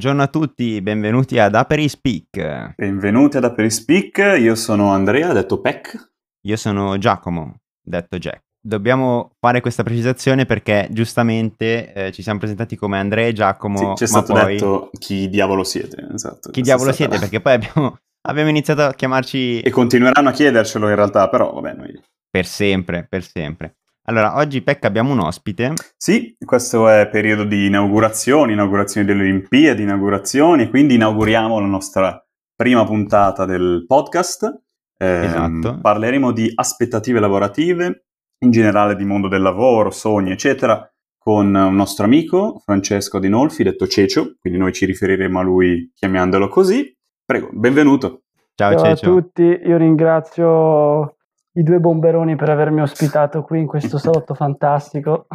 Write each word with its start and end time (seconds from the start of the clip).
Buongiorno 0.00 0.24
a 0.26 0.32
tutti, 0.32 0.80
benvenuti 0.80 1.38
ad 1.38 1.54
Aperispeak. 1.54 2.72
Benvenuti 2.74 3.36
ad 3.36 3.44
Aperispeak, 3.44 4.38
io 4.38 4.54
sono 4.54 4.92
Andrea, 4.92 5.34
detto 5.34 5.60
Peck. 5.60 6.12
Io 6.46 6.56
sono 6.56 6.96
Giacomo, 6.96 7.58
detto 7.82 8.16
Jack. 8.16 8.40
Dobbiamo 8.58 9.32
fare 9.38 9.60
questa 9.60 9.82
precisazione 9.82 10.46
perché 10.46 10.88
giustamente 10.90 11.92
eh, 11.92 12.12
ci 12.12 12.22
siamo 12.22 12.38
presentati 12.38 12.76
come 12.76 12.98
Andrea 12.98 13.26
e 13.26 13.34
Giacomo. 13.34 13.76
Sì, 13.76 13.96
ci 13.96 14.04
è 14.04 14.06
stato 14.06 14.32
poi... 14.32 14.54
detto 14.54 14.88
chi 14.98 15.28
diavolo 15.28 15.64
siete. 15.64 16.08
Esatto, 16.14 16.48
chi 16.48 16.62
diavolo 16.62 16.92
siete, 16.92 17.16
la... 17.16 17.20
perché 17.20 17.42
poi 17.42 17.52
abbiamo, 17.52 17.98
abbiamo, 18.26 18.48
iniziato 18.48 18.80
a 18.80 18.94
chiamarci... 18.94 19.60
E 19.60 19.68
continueranno 19.68 20.30
a 20.30 20.32
chiedercelo 20.32 20.88
in 20.88 20.94
realtà, 20.94 21.28
però 21.28 21.52
vabbè 21.52 21.74
noi... 21.74 22.02
Per 22.30 22.46
sempre, 22.46 23.06
per 23.06 23.22
sempre. 23.22 23.79
Allora, 24.10 24.34
oggi 24.38 24.60
Pecca 24.60 24.88
abbiamo 24.88 25.12
un 25.12 25.20
ospite. 25.20 25.74
Sì, 25.96 26.36
questo 26.44 26.88
è 26.88 27.08
periodo 27.08 27.44
di 27.44 27.66
inaugurazioni, 27.66 28.54
inaugurazioni 28.54 29.06
delle 29.06 29.22
Olimpiadi, 29.22 29.82
inaugurazioni, 29.82 30.68
quindi 30.68 30.96
inauguriamo 30.96 31.60
la 31.60 31.66
nostra 31.66 32.26
prima 32.56 32.84
puntata 32.84 33.44
del 33.44 33.84
podcast. 33.86 34.62
Eh, 34.98 35.24
esatto. 35.24 35.78
Parleremo 35.80 36.32
di 36.32 36.50
aspettative 36.52 37.20
lavorative, 37.20 38.06
in 38.40 38.50
generale 38.50 38.96
di 38.96 39.04
mondo 39.04 39.28
del 39.28 39.42
lavoro, 39.42 39.92
sogni, 39.92 40.32
eccetera, 40.32 40.92
con 41.16 41.54
un 41.54 41.76
nostro 41.76 42.04
amico, 42.04 42.60
Francesco 42.64 43.20
Dinolfi, 43.20 43.62
detto 43.62 43.86
Cecio, 43.86 44.38
quindi 44.40 44.58
noi 44.58 44.72
ci 44.72 44.86
riferiremo 44.86 45.38
a 45.38 45.42
lui 45.42 45.88
chiamandolo 45.94 46.48
così. 46.48 46.92
Prego, 47.24 47.50
benvenuto. 47.52 48.22
Ciao, 48.56 48.72
Ciao 48.72 48.86
Cecio. 48.86 49.06
a 49.06 49.12
tutti, 49.12 49.42
io 49.42 49.76
ringrazio 49.76 51.14
i 51.52 51.62
due 51.62 51.78
bomberoni 51.78 52.36
per 52.36 52.50
avermi 52.50 52.80
ospitato 52.80 53.42
qui 53.42 53.60
in 53.60 53.66
questo 53.66 53.98
salotto 53.98 54.34
fantastico. 54.34 55.26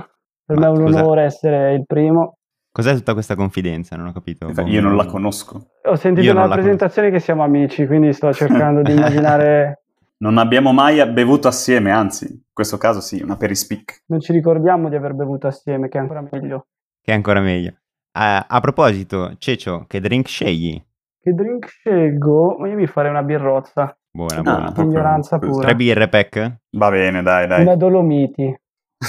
Per 0.45 0.57
Ma 0.57 0.69
me 0.69 0.77
è 0.77 0.79
un 0.79 0.93
onore 0.93 1.23
essere 1.23 1.73
il 1.73 1.85
primo. 1.85 2.37
Cos'è 2.71 2.93
tutta 2.93 3.13
questa 3.13 3.35
confidenza? 3.35 3.95
Non 3.95 4.07
ho 4.07 4.11
capito. 4.11 4.47
Io 4.47 4.53
bomberoni. 4.53 4.81
non 4.81 4.95
la 4.95 5.05
conosco. 5.05 5.69
Ho 5.83 5.95
sentito 5.95 6.33
nella 6.33 6.49
presentazione 6.49 7.07
conosco. 7.07 7.11
che 7.11 7.19
siamo 7.19 7.43
amici, 7.43 7.87
quindi 7.87 8.13
sto 8.13 8.33
cercando 8.33 8.81
di 8.81 8.91
immaginare... 8.93 9.83
Non 10.17 10.37
abbiamo 10.37 10.71
mai 10.71 11.05
bevuto 11.11 11.47
assieme, 11.47 11.91
anzi, 11.91 12.31
in 12.31 12.39
questo 12.53 12.77
caso 12.77 13.01
sì, 13.01 13.21
una 13.21 13.37
perispic. 13.37 14.03
Non 14.07 14.19
ci 14.21 14.31
ricordiamo 14.31 14.89
di 14.89 14.95
aver 14.95 15.13
bevuto 15.13 15.47
assieme, 15.47 15.89
che 15.89 15.97
è 15.97 16.01
ancora 16.01 16.25
meglio. 16.29 16.67
Che 17.01 17.11
è 17.11 17.15
ancora 17.15 17.41
meglio. 17.41 17.71
Uh, 18.13 18.43
a 18.47 18.59
proposito, 18.61 19.35
Cecio, 19.37 19.85
che 19.87 19.99
drink 19.99 20.27
scegli? 20.27 20.81
Che 21.19 21.33
drink 21.33 21.67
scelgo? 21.67 22.65
Io 22.65 22.75
mi 22.75 22.87
farei 22.87 23.11
una 23.11 23.23
birrozza. 23.23 23.97
Buona, 24.15 24.41
buona. 24.41 24.73
Ah, 24.73 24.81
ignoranza 24.81 25.37
pura. 25.39 25.65
Tre 25.65 25.75
birre, 25.75 26.07
Peck? 26.07 26.59
Va 26.77 26.89
bene, 26.89 27.21
dai, 27.21 27.47
dai. 27.47 27.63
Una 27.63 27.75
Dolomiti. 27.75 28.43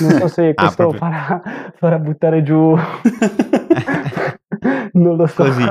Non 0.00 0.10
so 0.10 0.26
se 0.26 0.48
ah, 0.52 0.54
questo 0.54 0.88
ah, 0.88 0.96
farà, 0.96 1.42
farà, 1.76 1.98
buttare 2.00 2.42
giù. 2.42 2.74
non 4.94 5.14
lo 5.14 5.26
so. 5.26 5.44
Così, 5.44 5.64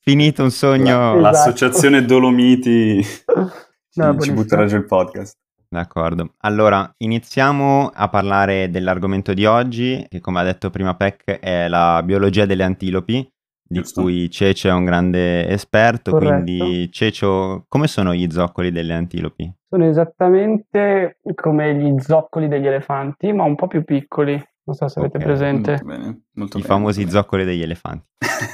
finito 0.00 0.42
un 0.42 0.50
sogno. 0.50 1.10
Esatto. 1.10 1.20
L'associazione 1.20 2.04
Dolomiti 2.04 2.96
no, 3.94 4.18
ci, 4.18 4.22
ci 4.22 4.32
butterà 4.32 4.66
giù 4.66 4.74
il 4.74 4.86
podcast. 4.86 5.36
D'accordo. 5.68 6.34
Allora, 6.38 6.92
iniziamo 6.96 7.92
a 7.94 8.08
parlare 8.08 8.70
dell'argomento 8.70 9.32
di 9.34 9.46
oggi, 9.46 10.04
che 10.08 10.18
come 10.18 10.40
ha 10.40 10.42
detto 10.42 10.68
prima 10.70 10.96
Peck 10.96 11.38
è 11.38 11.68
la 11.68 12.02
biologia 12.02 12.44
delle 12.44 12.64
antilopi 12.64 13.24
di 13.70 13.78
Giusto. 13.78 14.02
cui 14.02 14.28
Cece 14.28 14.68
è 14.68 14.72
un 14.72 14.84
grande 14.84 15.46
esperto, 15.46 16.10
Corretto. 16.10 16.42
quindi 16.42 16.90
Cecio, 16.90 17.66
come 17.68 17.86
sono 17.86 18.12
gli 18.12 18.28
zoccoli 18.28 18.72
delle 18.72 18.94
antilopi? 18.94 19.50
Sono 19.68 19.86
esattamente 19.86 21.18
come 21.36 21.76
gli 21.76 21.94
zoccoli 22.00 22.48
degli 22.48 22.66
elefanti, 22.66 23.32
ma 23.32 23.44
un 23.44 23.54
po' 23.54 23.68
più 23.68 23.84
piccoli. 23.84 24.32
Non 24.32 24.74
so 24.74 24.88
se 24.88 24.98
okay. 24.98 25.10
avete 25.10 25.24
presente. 25.24 25.70
Molto 25.70 25.86
bene, 25.86 26.20
molto 26.32 26.58
I 26.58 26.62
bene, 26.62 26.74
famosi 26.74 27.08
zoccoli 27.08 27.44
degli 27.44 27.62
elefanti. 27.62 28.06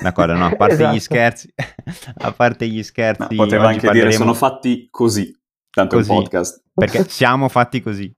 D'accordo, 0.02 0.34
no, 0.34 0.46
a 0.46 0.52
parte 0.56 0.74
esatto. 0.74 0.94
gli 0.94 1.00
scherzi, 1.00 1.50
a 2.18 2.32
parte 2.32 2.68
gli 2.68 2.82
scherzi, 2.82 3.34
no, 3.34 3.44
poteva 3.44 3.68
anche 3.68 3.86
parleremo... 3.86 4.10
dire 4.10 4.12
sono 4.12 4.34
fatti 4.34 4.88
così, 4.90 5.34
tanto 5.70 5.96
così, 5.96 6.10
un 6.10 6.16
podcast. 6.18 6.62
Perché 6.74 7.04
siamo 7.08 7.48
fatti 7.48 7.80
così. 7.80 8.14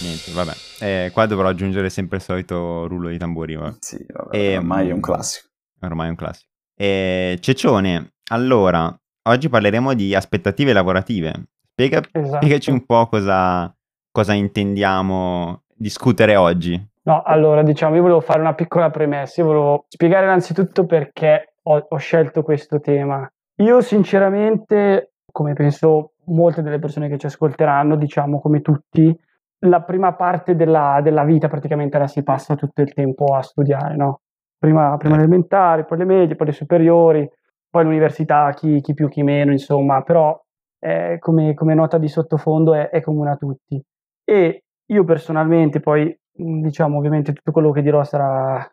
Niente, 0.00 0.32
vabbè. 0.32 0.52
Eh, 0.80 1.10
qua 1.12 1.26
dovrò 1.26 1.48
aggiungere 1.48 1.90
sempre 1.90 2.16
il 2.16 2.22
solito 2.22 2.86
rullo 2.86 3.10
di 3.10 3.18
tamburi. 3.18 3.54
Vabbè. 3.54 3.76
Sì, 3.80 3.98
vabbè, 4.08 4.34
e, 4.34 4.56
ormai 4.56 4.88
è 4.88 4.92
un 4.92 5.00
classico 5.00 5.47
ormai 5.80 6.06
è 6.06 6.10
un 6.10 6.16
classico. 6.16 6.50
E, 6.74 7.38
Ceccione, 7.40 8.12
allora, 8.30 8.94
oggi 9.28 9.48
parleremo 9.48 9.94
di 9.94 10.14
aspettative 10.14 10.72
lavorative. 10.72 11.48
Spiega, 11.72 12.02
esatto. 12.12 12.36
Spiegaci 12.36 12.70
un 12.70 12.84
po' 12.84 13.06
cosa, 13.06 13.74
cosa 14.10 14.32
intendiamo 14.32 15.62
discutere 15.74 16.36
oggi. 16.36 16.86
No, 17.02 17.22
allora, 17.22 17.62
diciamo, 17.62 17.94
io 17.94 18.02
volevo 18.02 18.20
fare 18.20 18.40
una 18.40 18.54
piccola 18.54 18.90
premessa, 18.90 19.40
io 19.40 19.46
volevo 19.46 19.84
spiegare 19.88 20.26
innanzitutto 20.26 20.84
perché 20.84 21.54
ho, 21.62 21.86
ho 21.88 21.96
scelto 21.96 22.42
questo 22.42 22.80
tema. 22.80 23.30
Io 23.56 23.80
sinceramente, 23.80 25.12
come 25.32 25.54
penso 25.54 26.12
molte 26.26 26.62
delle 26.62 26.78
persone 26.78 27.08
che 27.08 27.18
ci 27.18 27.26
ascolteranno, 27.26 27.96
diciamo 27.96 28.40
come 28.40 28.60
tutti, 28.60 29.16
la 29.60 29.82
prima 29.82 30.14
parte 30.14 30.54
della, 30.54 31.00
della, 31.02 31.24
vita 31.24 31.48
praticamente 31.48 31.98
la 31.98 32.06
si 32.06 32.22
passa 32.22 32.54
tutto 32.54 32.82
il 32.82 32.92
tempo 32.92 33.34
a 33.34 33.42
studiare, 33.42 33.96
no? 33.96 34.20
Prima, 34.58 34.96
prima 34.96 35.16
le 35.16 35.22
elementari, 35.22 35.84
poi 35.84 35.98
le 35.98 36.04
medie, 36.04 36.36
poi 36.36 36.48
le 36.48 36.52
superiori, 36.52 37.30
poi 37.70 37.84
l'università, 37.84 38.52
chi, 38.54 38.80
chi 38.80 38.94
più, 38.94 39.08
chi 39.08 39.22
meno, 39.22 39.52
insomma, 39.52 40.02
però 40.02 40.38
eh, 40.80 41.16
come, 41.20 41.54
come, 41.54 41.74
nota 41.74 41.98
di 41.98 42.08
sottofondo 42.08 42.74
è, 42.74 42.90
è, 42.90 43.00
comune 43.00 43.30
a 43.30 43.36
tutti. 43.36 43.82
E 44.24 44.64
io 44.86 45.04
personalmente, 45.04 45.80
poi 45.80 46.16
diciamo 46.32 46.98
ovviamente 46.98 47.32
tutto 47.32 47.50
quello 47.50 47.72
che 47.72 47.82
dirò 47.82 48.04
sarà 48.04 48.64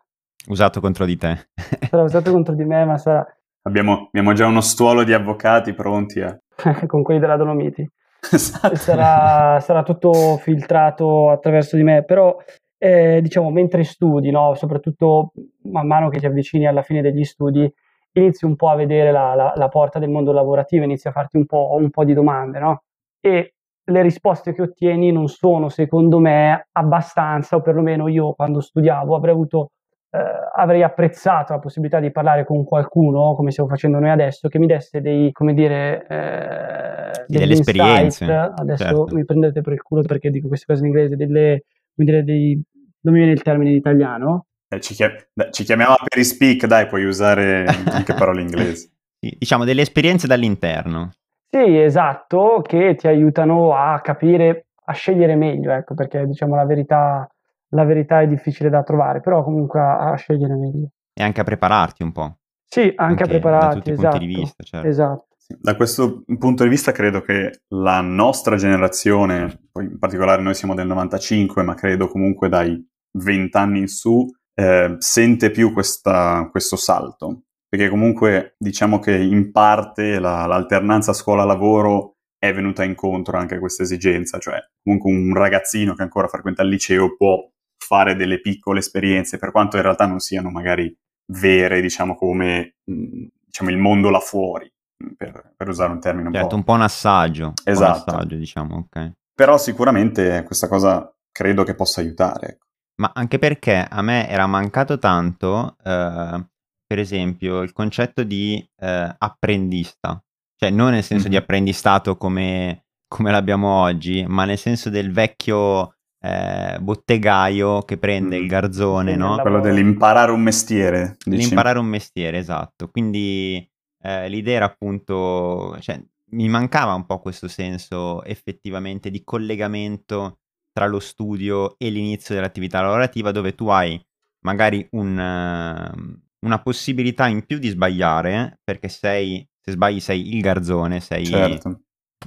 usato 0.48 0.80
contro 0.80 1.04
di 1.04 1.16
te. 1.16 1.48
sarà 1.90 2.02
usato 2.02 2.30
contro 2.30 2.54
di 2.54 2.64
me, 2.64 2.84
ma 2.84 2.98
sarà... 2.98 3.26
Abbiamo, 3.62 4.06
abbiamo 4.06 4.32
già 4.32 4.46
uno 4.46 4.60
stuolo 4.60 5.02
di 5.02 5.12
avvocati 5.12 5.74
pronti 5.74 6.20
a... 6.20 6.38
con 6.86 7.02
quelli 7.02 7.20
della 7.20 7.36
Dolomiti. 7.36 7.88
Esatto. 8.30 8.74
Sarà, 8.76 9.60
sarà, 9.60 9.82
tutto 9.82 10.36
filtrato 10.38 11.30
attraverso 11.30 11.76
di 11.76 11.82
me, 11.82 12.04
però 12.04 12.36
eh, 12.78 13.20
diciamo, 13.22 13.50
mentre 13.50 13.84
studi, 13.84 14.30
no? 14.30 14.54
soprattutto 14.54 15.32
man 15.64 15.86
mano 15.86 16.08
che 16.08 16.18
ti 16.18 16.26
avvicini 16.26 16.66
alla 16.66 16.82
fine 16.82 17.02
degli 17.02 17.24
studi, 17.24 17.70
inizi 18.12 18.44
un 18.44 18.56
po' 18.56 18.68
a 18.68 18.76
vedere 18.76 19.10
la, 19.12 19.34
la, 19.34 19.52
la 19.54 19.68
porta 19.68 19.98
del 19.98 20.10
mondo 20.10 20.32
lavorativo, 20.32 20.84
inizi 20.84 21.08
a 21.08 21.12
farti 21.12 21.36
un 21.36 21.46
po', 21.46 21.76
un 21.78 21.90
po', 21.90 22.04
di 22.04 22.14
domande, 22.14 22.58
no? 22.58 22.82
E 23.20 23.54
le 23.88 24.02
risposte 24.02 24.52
che 24.52 24.62
ottieni 24.62 25.12
non 25.12 25.28
sono, 25.28 25.68
secondo 25.68 26.18
me, 26.18 26.68
abbastanza, 26.72 27.56
o 27.56 27.60
perlomeno 27.60 28.08
io 28.08 28.32
quando 28.32 28.60
studiavo 28.60 29.14
avrei 29.14 29.32
avuto 29.32 29.70
eh, 30.10 30.18
avrei 30.54 30.82
apprezzato 30.82 31.52
la 31.52 31.58
possibilità 31.58 32.00
di 32.00 32.10
parlare 32.10 32.44
con 32.44 32.64
qualcuno, 32.64 33.34
come 33.34 33.50
stiamo 33.50 33.68
facendo 33.68 33.98
noi 33.98 34.10
adesso, 34.10 34.48
che 34.48 34.58
mi 34.58 34.66
desse 34.66 35.00
dei, 35.00 35.30
come 35.32 35.52
dire, 35.52 36.06
eh, 36.08 37.24
delle 37.26 37.52
esperienze. 37.52 38.24
Adesso 38.24 38.84
certo. 38.84 39.08
mi 39.10 39.24
prendete 39.24 39.60
per 39.60 39.74
il 39.74 39.82
culo 39.82 40.02
perché 40.02 40.30
dico 40.30 40.48
queste 40.48 40.66
cose 40.66 40.80
in 40.80 40.86
inglese, 40.86 41.16
delle, 41.16 41.64
come 41.96 42.10
dire, 42.10 42.22
dei, 42.22 42.62
non 43.00 43.14
mi 43.14 43.20
viene 43.20 43.32
il 43.32 43.42
termine 43.42 43.70
in 43.70 43.76
italiano. 43.76 44.46
Eh, 44.68 44.80
ci, 44.80 44.94
chiam- 44.94 45.16
ci, 45.50 45.64
chiamiamo 45.64 45.94
Perispeak, 46.06 46.66
dai, 46.66 46.86
puoi 46.86 47.04
usare 47.04 47.64
anche 47.90 48.12
parole 48.14 48.42
inglesi. 48.42 48.90
diciamo 49.18 49.64
delle 49.64 49.80
esperienze 49.80 50.26
dall'interno. 50.26 51.12
Sì, 51.48 51.78
esatto, 51.78 52.62
che 52.62 52.94
ti 52.96 53.06
aiutano 53.06 53.74
a 53.74 54.00
capire, 54.00 54.66
a 54.84 54.92
scegliere 54.92 55.36
meglio, 55.36 55.72
ecco, 55.72 55.94
perché 55.94 56.26
diciamo 56.26 56.54
la 56.54 56.66
verità, 56.66 57.26
la 57.70 57.84
verità 57.84 58.20
è 58.20 58.28
difficile 58.28 58.68
da 58.68 58.82
trovare, 58.82 59.20
però 59.20 59.42
comunque 59.42 59.80
a, 59.80 60.10
a 60.10 60.16
scegliere 60.16 60.54
meglio. 60.54 60.88
E 61.14 61.22
anche 61.22 61.40
a 61.40 61.44
prepararti 61.44 62.02
un 62.02 62.12
po'. 62.12 62.36
Sì, 62.68 62.80
anche, 62.80 62.96
anche 62.96 63.22
a 63.22 63.26
prepararti, 63.26 63.66
da 63.66 63.74
tutti 63.74 63.90
esatto, 63.92 64.18
punti 64.18 64.26
di 64.26 64.32
esatto, 64.32 64.44
vista, 64.44 64.64
certo. 64.64 64.88
Esatto. 64.88 65.25
Da 65.48 65.76
questo 65.76 66.24
punto 66.38 66.64
di 66.64 66.68
vista 66.68 66.90
credo 66.90 67.20
che 67.20 67.60
la 67.68 68.00
nostra 68.00 68.56
generazione, 68.56 69.68
in 69.80 69.96
particolare 69.98 70.42
noi 70.42 70.54
siamo 70.54 70.74
del 70.74 70.88
95, 70.88 71.62
ma 71.62 71.74
credo 71.74 72.08
comunque 72.08 72.48
dai 72.48 72.84
20 73.18 73.56
anni 73.56 73.78
in 73.80 73.86
su, 73.86 74.26
eh, 74.54 74.96
sente 74.98 75.50
più 75.50 75.72
questa, 75.72 76.48
questo 76.50 76.74
salto. 76.74 77.42
Perché 77.68 77.88
comunque 77.88 78.54
diciamo 78.58 78.98
che 78.98 79.16
in 79.16 79.52
parte 79.52 80.18
la, 80.18 80.46
l'alternanza 80.46 81.12
scuola-lavoro 81.12 82.16
è 82.38 82.52
venuta 82.52 82.82
incontro 82.82 83.38
anche 83.38 83.56
a 83.56 83.58
questa 83.60 83.84
esigenza, 83.84 84.38
cioè 84.38 84.58
comunque 84.82 85.12
un 85.12 85.32
ragazzino 85.32 85.94
che 85.94 86.02
ancora 86.02 86.26
frequenta 86.26 86.62
il 86.62 86.70
liceo 86.70 87.16
può 87.16 87.48
fare 87.78 88.16
delle 88.16 88.40
piccole 88.40 88.80
esperienze, 88.80 89.38
per 89.38 89.52
quanto 89.52 89.76
in 89.76 89.82
realtà 89.82 90.06
non 90.06 90.18
siano 90.18 90.50
magari 90.50 90.92
vere, 91.32 91.80
diciamo 91.80 92.16
come 92.16 92.76
diciamo, 92.84 93.70
il 93.70 93.78
mondo 93.78 94.10
là 94.10 94.20
fuori 94.20 94.70
per, 95.16 95.52
per, 95.56 95.68
usare 95.68 95.92
un 95.92 96.00
termine 96.00 96.28
un 96.28 96.34
certo, 96.34 96.48
po'. 96.48 96.56
un 96.56 96.64
po' 96.64 96.72
un 96.72 96.82
assaggio. 96.82 97.52
Esatto. 97.64 98.10
Un 98.10 98.14
assaggio, 98.14 98.36
diciamo, 98.36 98.76
ok. 98.76 99.12
Però 99.34 99.58
sicuramente 99.58 100.42
questa 100.44 100.68
cosa 100.68 101.12
credo 101.30 101.64
che 101.64 101.74
possa 101.74 102.00
aiutare. 102.00 102.48
Ecco. 102.48 102.64
Ma 102.96 103.10
anche 103.14 103.38
perché 103.38 103.86
a 103.88 104.00
me 104.00 104.28
era 104.28 104.46
mancato 104.46 104.98
tanto, 104.98 105.76
eh, 105.84 106.46
per 106.86 106.98
esempio, 106.98 107.60
il 107.60 107.72
concetto 107.72 108.22
di 108.22 108.66
eh, 108.80 109.14
apprendista. 109.18 110.22
Cioè, 110.58 110.70
non 110.70 110.92
nel 110.92 111.02
senso 111.02 111.24
mm-hmm. 111.24 111.32
di 111.32 111.36
apprendistato 111.36 112.16
come, 112.16 112.86
come, 113.06 113.30
l'abbiamo 113.30 113.68
oggi, 113.68 114.24
ma 114.26 114.46
nel 114.46 114.56
senso 114.56 114.88
del 114.88 115.12
vecchio, 115.12 115.96
eh, 116.18 116.78
bottegaio 116.80 117.82
che 117.82 117.98
prende 117.98 118.38
mm. 118.38 118.42
il 118.42 118.48
garzone, 118.48 119.12
sì, 119.12 119.18
no? 119.18 119.36
Quello 119.36 119.60
dell'imparare 119.60 120.30
un 120.30 120.40
mestiere. 120.40 121.16
L'imparare 121.26 121.78
un 121.78 121.86
mestiere, 121.86 122.38
esatto. 122.38 122.88
Quindi 122.88 123.68
eh, 124.06 124.28
l'idea 124.28 124.56
era 124.56 124.64
appunto, 124.66 125.76
cioè, 125.80 126.00
mi 126.30 126.48
mancava 126.48 126.94
un 126.94 127.06
po' 127.06 127.18
questo 127.18 127.48
senso 127.48 128.22
effettivamente 128.22 129.10
di 129.10 129.24
collegamento 129.24 130.38
tra 130.72 130.86
lo 130.86 131.00
studio 131.00 131.76
e 131.78 131.88
l'inizio 131.88 132.34
dell'attività 132.34 132.80
lavorativa 132.80 133.32
dove 133.32 133.54
tu 133.54 133.68
hai 133.68 134.00
magari 134.40 134.86
un, 134.92 135.16
uh, 135.16 136.46
una 136.46 136.62
possibilità 136.62 137.26
in 137.26 137.44
più 137.46 137.58
di 137.58 137.68
sbagliare 137.68 138.60
perché 138.62 138.88
sei, 138.88 139.46
se 139.60 139.72
sbagli 139.72 140.00
sei 140.00 140.34
il 140.34 140.40
garzone, 140.40 141.00
sei... 141.00 141.26
Certo. 141.26 141.80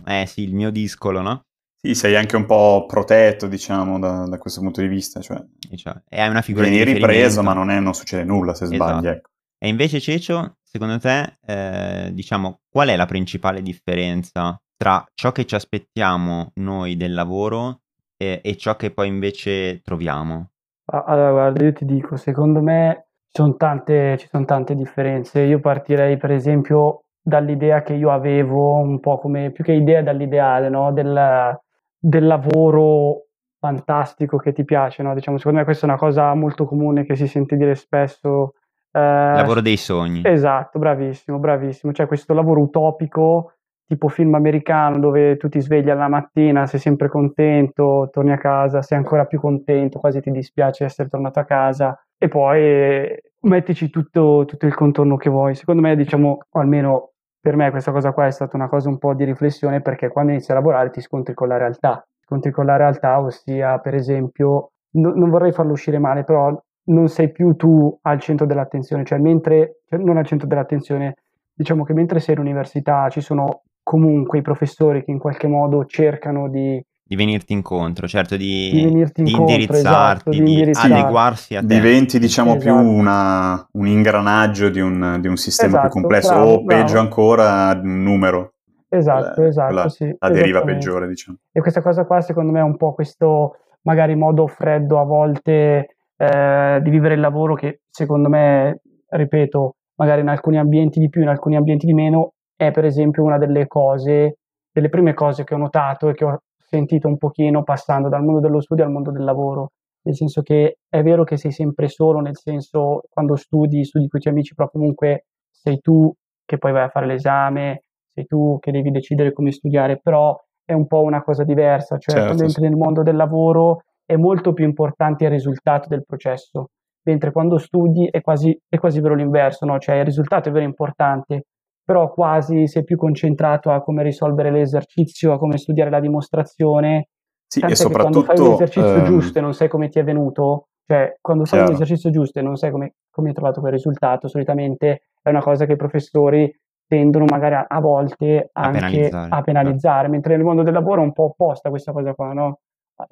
Eh 0.06 0.26
sì, 0.26 0.44
il 0.44 0.54
mio 0.54 0.72
discolo, 0.72 1.22
no? 1.22 1.46
Sì, 1.82 1.96
sei 1.96 2.16
anche 2.16 2.36
un 2.36 2.46
po' 2.46 2.86
protetto, 2.88 3.48
diciamo, 3.48 4.00
da, 4.00 4.26
da 4.28 4.38
questo 4.38 4.60
punto 4.60 4.82
di 4.82 4.88
vista. 4.88 5.22
Cioè, 5.22 5.42
cioè, 5.76 6.02
e 6.10 6.20
hai 6.20 6.30
una 6.30 6.42
figura 6.42 6.68
vieni 6.68 6.92
ripreso, 6.92 7.42
ma 7.42 7.54
non, 7.54 7.70
è, 7.70 7.80
non, 7.80 7.94
succede 7.94 8.26
nulla 8.26 8.54
se 8.54 8.66
sbagli. 8.66 8.98
Esatto. 8.98 9.08
Ecco. 9.08 9.30
E 9.58 9.68
invece, 9.68 10.00
Cecio, 10.00 10.59
secondo 10.70 11.00
te, 11.00 11.38
eh, 11.46 12.14
diciamo, 12.14 12.60
qual 12.70 12.90
è 12.90 12.96
la 12.96 13.08
principale 13.08 13.64
differenza 13.64 14.62
tra 14.78 15.04
ciò 15.16 15.32
che 15.32 15.46
ci 15.46 15.56
aspettiamo 15.56 16.52
noi 16.56 16.96
del 16.96 17.14
lavoro 17.14 17.82
e, 18.16 18.40
e 18.44 18.56
ciò 18.56 18.76
che 18.76 18.92
poi 18.92 19.08
invece 19.08 19.82
troviamo? 19.82 20.52
Allora, 20.86 21.32
guarda, 21.32 21.64
io 21.64 21.74
ti 21.74 21.86
dico, 21.86 22.18
secondo 22.18 22.62
me 22.62 23.08
ci 23.26 23.42
sono 23.42 23.56
tante, 23.56 24.18
ci 24.20 24.28
sono 24.28 24.46
tante 24.46 24.76
differenze. 24.76 25.42
Io 25.42 25.60
partirei, 25.60 26.18
per 26.18 26.32
esempio, 26.32 27.06
dall'idea 27.20 27.82
che 27.82 27.94
io 27.94 28.12
avevo, 28.12 28.76
un 28.76 29.00
po' 29.00 29.18
come 29.18 29.52
più 29.52 29.64
che 29.64 29.74
idea 29.74 30.04
dall'ideale, 30.04 30.70
no? 30.70 30.94
del, 30.94 31.60
del 31.98 32.28
lavoro 32.28 33.26
fantastico 33.60 34.38
che 34.38 34.54
ti 34.54 34.64
piace, 34.64 35.04
no? 35.04 35.14
Diciamo, 35.14 35.38
secondo 35.38 35.60
me 35.60 35.66
questa 35.66 35.86
è 35.86 35.90
una 35.90 35.98
cosa 35.98 36.34
molto 36.36 36.66
comune 36.66 37.06
che 37.06 37.16
si 37.16 37.28
sente 37.28 37.58
dire 37.58 37.76
spesso. 37.76 38.54
Eh, 38.92 39.00
lavoro 39.00 39.62
dei 39.62 39.78
sogni. 39.78 40.22
Esatto, 40.24 40.80
bravissimo, 40.80 41.38
bravissimo. 41.38 41.94
Cioè 41.94 42.08
questo 42.08 42.34
lavoro 42.34 42.62
utopico, 42.62 43.54
tipo 43.86 44.08
film 44.08 44.36
americano, 44.36 45.00
dove 45.00 45.38
tu 45.38 45.50
ti 45.50 45.60
svegli 45.60 45.90
alla 45.90 46.08
mattina, 46.08 46.66
sei 46.66 46.80
sempre 46.80 47.10
contento, 47.10 48.10
torni 48.12 48.32
a 48.32 48.38
casa, 48.38 48.82
sei 48.82 48.98
ancora 48.98 49.26
più 49.26 49.40
contento, 49.40 50.00
quasi 50.00 50.22
ti 50.22 50.32
dispiace 50.32 50.86
essere 50.86 51.10
tornato 51.10 51.40
a 51.40 51.46
casa 51.46 52.00
e 52.18 52.28
poi 52.28 53.18
mettici 53.42 53.90
tutto, 53.90 54.44
tutto 54.46 54.66
il 54.66 54.76
contorno 54.76 55.18
che 55.18 55.30
vuoi. 55.30 55.56
Secondo 55.56 55.82
me, 55.82 55.96
diciamo, 55.96 56.38
o 56.50 56.60
almeno 56.60 57.12
per 57.42 57.56
me 57.56 57.72
questa 57.72 57.92
cosa 57.92 58.12
qua 58.12 58.26
è 58.26 58.32
stata 58.32 58.58
una 58.58 58.68
cosa 58.68 58.90
un 58.90 58.98
po' 58.98 59.14
di 59.14 59.24
riflessione 59.24 59.82
perché 59.82 60.10
quando 60.10 60.34
inizi 60.34 60.52
a 60.52 60.56
lavorare 60.56 60.90
ti 60.90 61.02
scontri 61.02 61.34
con 61.34 61.48
la 61.48 61.58
realtà, 61.58 62.06
scontri 62.22 62.52
con 62.52 62.66
la 62.66 62.76
realtà, 62.76 63.20
ossia 63.20 63.80
per 63.80 63.96
esempio, 63.96 64.72
no, 64.96 65.14
non 65.16 65.30
vorrei 65.30 65.52
farlo 65.52 65.72
uscire 65.72 66.00
male, 66.00 66.24
però 66.24 66.62
non 66.86 67.08
sei 67.08 67.32
più 67.32 67.56
tu 67.56 67.98
al 68.02 68.20
centro 68.20 68.46
dell'attenzione, 68.46 69.06
cioè 69.06 69.20
mentre, 69.20 69.82
cioè 69.88 70.00
non 70.00 70.18
al 70.18 70.26
centro 70.26 70.48
dell'attenzione, 70.48 71.16
diciamo 71.54 71.84
che 71.84 71.94
mentre 71.94 72.20
sei 72.20 72.36
all'università 72.36 73.10
ci 73.10 73.22
sono 73.22 73.64
comunque 73.84 74.40
i 74.40 74.42
professori 74.42 75.04
che 75.04 75.12
in 75.12 75.20
qualche 75.20 75.48
modo 75.48 75.86
cercano 75.86 76.50
di 76.50 76.84
di 77.10 77.16
venirti 77.16 77.54
incontro, 77.54 78.08
certo, 78.08 78.38
di, 78.38 78.70
di, 78.72 78.82
incontro, 78.82 79.24
di 79.24 79.32
indirizzarti, 79.32 79.78
esatto, 79.78 80.30
di, 80.30 80.38
indirizzarti. 80.38 80.92
adeguarsi 80.92 81.56
a 81.56 81.62
te. 81.62 81.66
Diventi, 81.66 82.20
diciamo, 82.20 82.56
esatto. 82.56 82.64
più 82.64 82.88
una, 82.88 83.68
un 83.72 83.88
ingranaggio 83.88 84.70
di 84.70 84.80
un, 84.80 85.18
di 85.20 85.28
un 85.28 85.36
sistema 85.36 85.70
esatto, 85.70 85.90
più 85.90 86.02
complesso, 86.02 86.34
bravo, 86.34 86.52
o 86.52 86.64
peggio 86.66 86.92
bravo. 86.94 87.00
ancora, 87.00 87.80
un 87.82 88.04
numero. 88.04 88.54
Esatto, 88.88 89.34
quella, 89.34 89.50
esatto, 89.50 89.74
quella, 89.74 89.90
sì, 89.90 90.16
La 90.20 90.30
deriva 90.30 90.62
peggiore, 90.62 91.08
diciamo. 91.08 91.38
E 91.52 91.60
questa 91.62 91.82
cosa 91.82 92.06
qua, 92.06 92.22
secondo 92.22 92.52
me, 92.52 92.60
è 92.60 92.64
un 92.64 92.78
po' 92.78 92.94
questo, 92.94 93.56
magari 93.82 94.14
modo 94.14 94.46
freddo 94.46 95.00
a 95.00 95.04
volte 95.04 95.98
eh, 96.22 96.80
di 96.82 96.90
vivere 96.90 97.14
il 97.14 97.22
lavoro 97.22 97.56
che, 97.56 97.80
secondo 97.90 98.28
me, 98.28 98.82
ripeto, 99.08 99.76
magari 99.96 100.20
in 100.20 100.28
alcuni 100.28 100.58
ambienti 100.58 101.00
di 101.00 101.08
più, 101.08 101.22
in 101.22 101.30
alcuni 101.30 101.56
ambienti 101.56 101.86
di 101.86 101.94
meno, 101.94 102.34
è 102.58 102.72
per 102.72 102.84
esempio 102.84 103.24
una 103.24 103.38
delle 103.38 103.68
cose, 103.68 104.40
delle 104.70 104.90
prime 104.90 105.14
cose 105.14 105.46
che 105.46 105.54
ho 105.54 105.58
notato 105.58 106.10
e 106.10 106.14
che 106.14 106.26
ho 106.26 106.42
sentito 106.58 107.08
un 107.08 107.18
pochino 107.18 107.64
passando 107.64 108.10
dal 108.10 108.24
mondo 108.24 108.42
dello 108.42 108.60
studio 108.60 108.84
al 108.84 108.92
mondo 108.92 109.12
del 109.12 109.24
lavoro, 109.24 109.72
nel 110.02 110.16
senso 110.16 110.42
che 110.42 110.80
è 110.90 111.02
vero 111.02 111.24
che 111.24 111.38
sei 111.38 111.52
sempre 111.52 111.88
solo, 111.88 112.20
nel 112.20 112.38
senso 112.38 113.04
quando 113.10 113.38
studi, 113.38 113.86
studi 113.86 114.08
con 114.10 114.20
i 114.20 114.22
tuoi 114.22 114.34
amici, 114.34 114.54
però 114.54 114.70
comunque 114.70 115.26
sei 115.50 115.80
tu 115.80 116.14
che 116.46 116.58
poi 116.58 116.74
vai 116.74 116.84
a 116.84 116.90
fare 116.90 117.06
l'esame, 117.06 117.84
sei 118.14 118.26
tu 118.26 118.58
che 118.60 118.72
devi 118.72 118.92
decidere 118.92 119.32
come 119.32 119.52
studiare, 119.52 120.00
però 120.02 120.38
è 120.66 120.74
un 120.74 120.86
po' 120.86 121.02
una 121.02 121.24
cosa 121.24 121.46
diversa, 121.46 121.98
cioè 121.98 122.14
certo, 122.14 122.26
quando 122.26 122.44
entri 122.44 122.62
nel 122.62 122.76
mondo 122.76 123.04
del 123.04 123.16
lavoro 123.16 123.84
è 124.10 124.16
molto 124.16 124.54
più 124.54 124.66
importante 124.66 125.26
il 125.26 125.30
risultato 125.30 125.88
del 125.88 126.04
processo, 126.04 126.70
mentre 127.04 127.32
quando 127.32 127.60
studi 127.60 128.08
è 128.10 128.22
quasi, 128.22 128.60
è 128.68 128.80
quasi 128.80 129.00
vero 129.02 129.14
l'inverso, 129.14 129.68
no? 129.68 129.78
cioè 129.78 129.98
il 129.98 130.06
risultato 130.06 130.50
è 130.50 130.52
vero 130.52 130.66
importante, 130.66 131.44
però 131.86 132.12
quasi 132.12 132.66
sei 132.66 132.84
più 132.84 132.98
concentrato 132.98 133.70
a 133.70 133.84
come 133.84 134.02
risolvere 134.02 134.50
l'esercizio, 134.50 135.34
a 135.34 135.38
come 135.38 135.60
studiare 135.60 135.92
la 135.92 136.00
dimostrazione. 136.00 137.10
Sì, 137.46 137.60
e 137.60 137.76
soprattutto... 137.76 138.24
quando 138.26 138.42
fai 138.42 138.48
un 138.48 138.54
esercizio 138.54 138.96
ehm... 138.96 139.06
giusto 139.06 139.38
e 139.38 139.42
non 139.42 139.54
sai 139.54 139.68
come 139.68 139.90
ti 139.90 140.00
è 140.00 140.04
venuto, 140.04 140.70
cioè 140.88 141.16
quando 141.22 141.46
fai 141.46 141.60
Chiaro. 141.60 141.76
un 141.76 141.76
esercizio 141.76 142.10
giusto 142.10 142.40
e 142.40 142.42
non 142.42 142.56
sai 142.56 142.72
come, 142.72 142.94
come 143.12 143.28
hai 143.28 143.36
trovato 143.36 143.60
quel 143.60 143.74
risultato, 143.74 144.28
solitamente 144.28 145.04
è 145.22 145.30
una 145.30 145.44
cosa 145.44 145.68
che 145.68 145.74
i 145.74 145.78
professori 145.78 146.52
tendono 146.88 147.26
magari 147.26 147.54
a, 147.54 147.66
a 147.70 147.80
volte 147.80 148.50
anche 148.54 148.78
a 148.78 148.90
penalizzare, 148.90 149.30
a 149.30 149.42
penalizzare 149.44 150.08
mentre 150.08 150.36
nel 150.36 150.44
mondo 150.44 150.64
del 150.64 150.74
lavoro 150.74 151.02
è 151.02 151.06
un 151.06 151.14
po' 151.14 151.26
opposta 151.26 151.70
questa 151.70 151.92
cosa 151.92 152.16
qua, 152.16 152.34
no? 152.34 152.62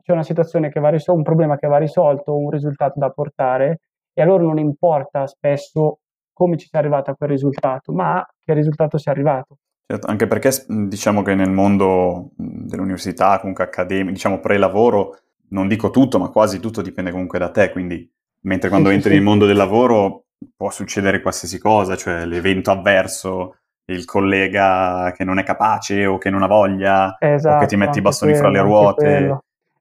C'è 0.01 0.11
una 0.11 0.23
situazione 0.23 0.69
che 0.69 0.79
va 0.79 0.89
risolta, 0.89 1.17
un 1.19 1.23
problema 1.23 1.57
che 1.57 1.67
va 1.67 1.77
risolto, 1.77 2.37
un 2.37 2.49
risultato 2.49 2.99
da 2.99 3.09
portare 3.09 3.79
e 4.13 4.21
a 4.21 4.25
loro 4.25 4.45
non 4.45 4.59
importa 4.59 5.27
spesso 5.27 5.99
come 6.33 6.57
ci 6.57 6.67
sia 6.67 6.79
arrivato 6.79 7.11
a 7.11 7.15
quel 7.15 7.29
risultato, 7.29 7.93
ma 7.93 8.25
che 8.43 8.53
risultato 8.53 8.97
sia 8.97 9.11
arrivato. 9.11 9.57
Certo, 9.85 10.07
anche 10.07 10.27
perché 10.27 10.51
diciamo 10.67 11.21
che 11.21 11.33
nel 11.33 11.49
mondo 11.49 12.31
dell'università, 12.35 13.39
comunque 13.39 13.63
accademico, 13.63 14.11
diciamo 14.11 14.39
pre-lavoro, 14.39 15.17
non 15.49 15.67
dico 15.67 15.89
tutto, 15.89 16.19
ma 16.19 16.29
quasi 16.29 16.59
tutto 16.59 16.81
dipende 16.81 17.11
comunque 17.11 17.39
da 17.39 17.49
te, 17.49 17.71
quindi 17.71 18.11
mentre 18.41 18.69
quando 18.69 18.89
sì, 18.89 18.95
entri 18.95 19.11
sì. 19.11 19.15
nel 19.15 19.23
mondo 19.23 19.45
del 19.45 19.55
lavoro 19.55 20.25
può 20.55 20.69
succedere 20.69 21.21
qualsiasi 21.21 21.57
cosa, 21.57 21.95
cioè 21.95 22.25
l'evento 22.25 22.69
avverso, 22.69 23.55
il 23.85 24.05
collega 24.05 25.13
che 25.15 25.23
non 25.23 25.39
è 25.39 25.43
capace 25.43 26.05
o 26.05 26.17
che 26.17 26.29
non 26.29 26.43
ha 26.43 26.47
voglia, 26.47 27.15
esatto, 27.17 27.55
o 27.55 27.59
che 27.59 27.65
ti 27.67 27.75
esatto, 27.75 27.77
metti 27.77 27.97
i 27.99 28.01
bastoni 28.01 28.31
quello, 28.33 28.47
fra 28.47 28.53
le 28.53 28.61
ruote. 28.61 29.39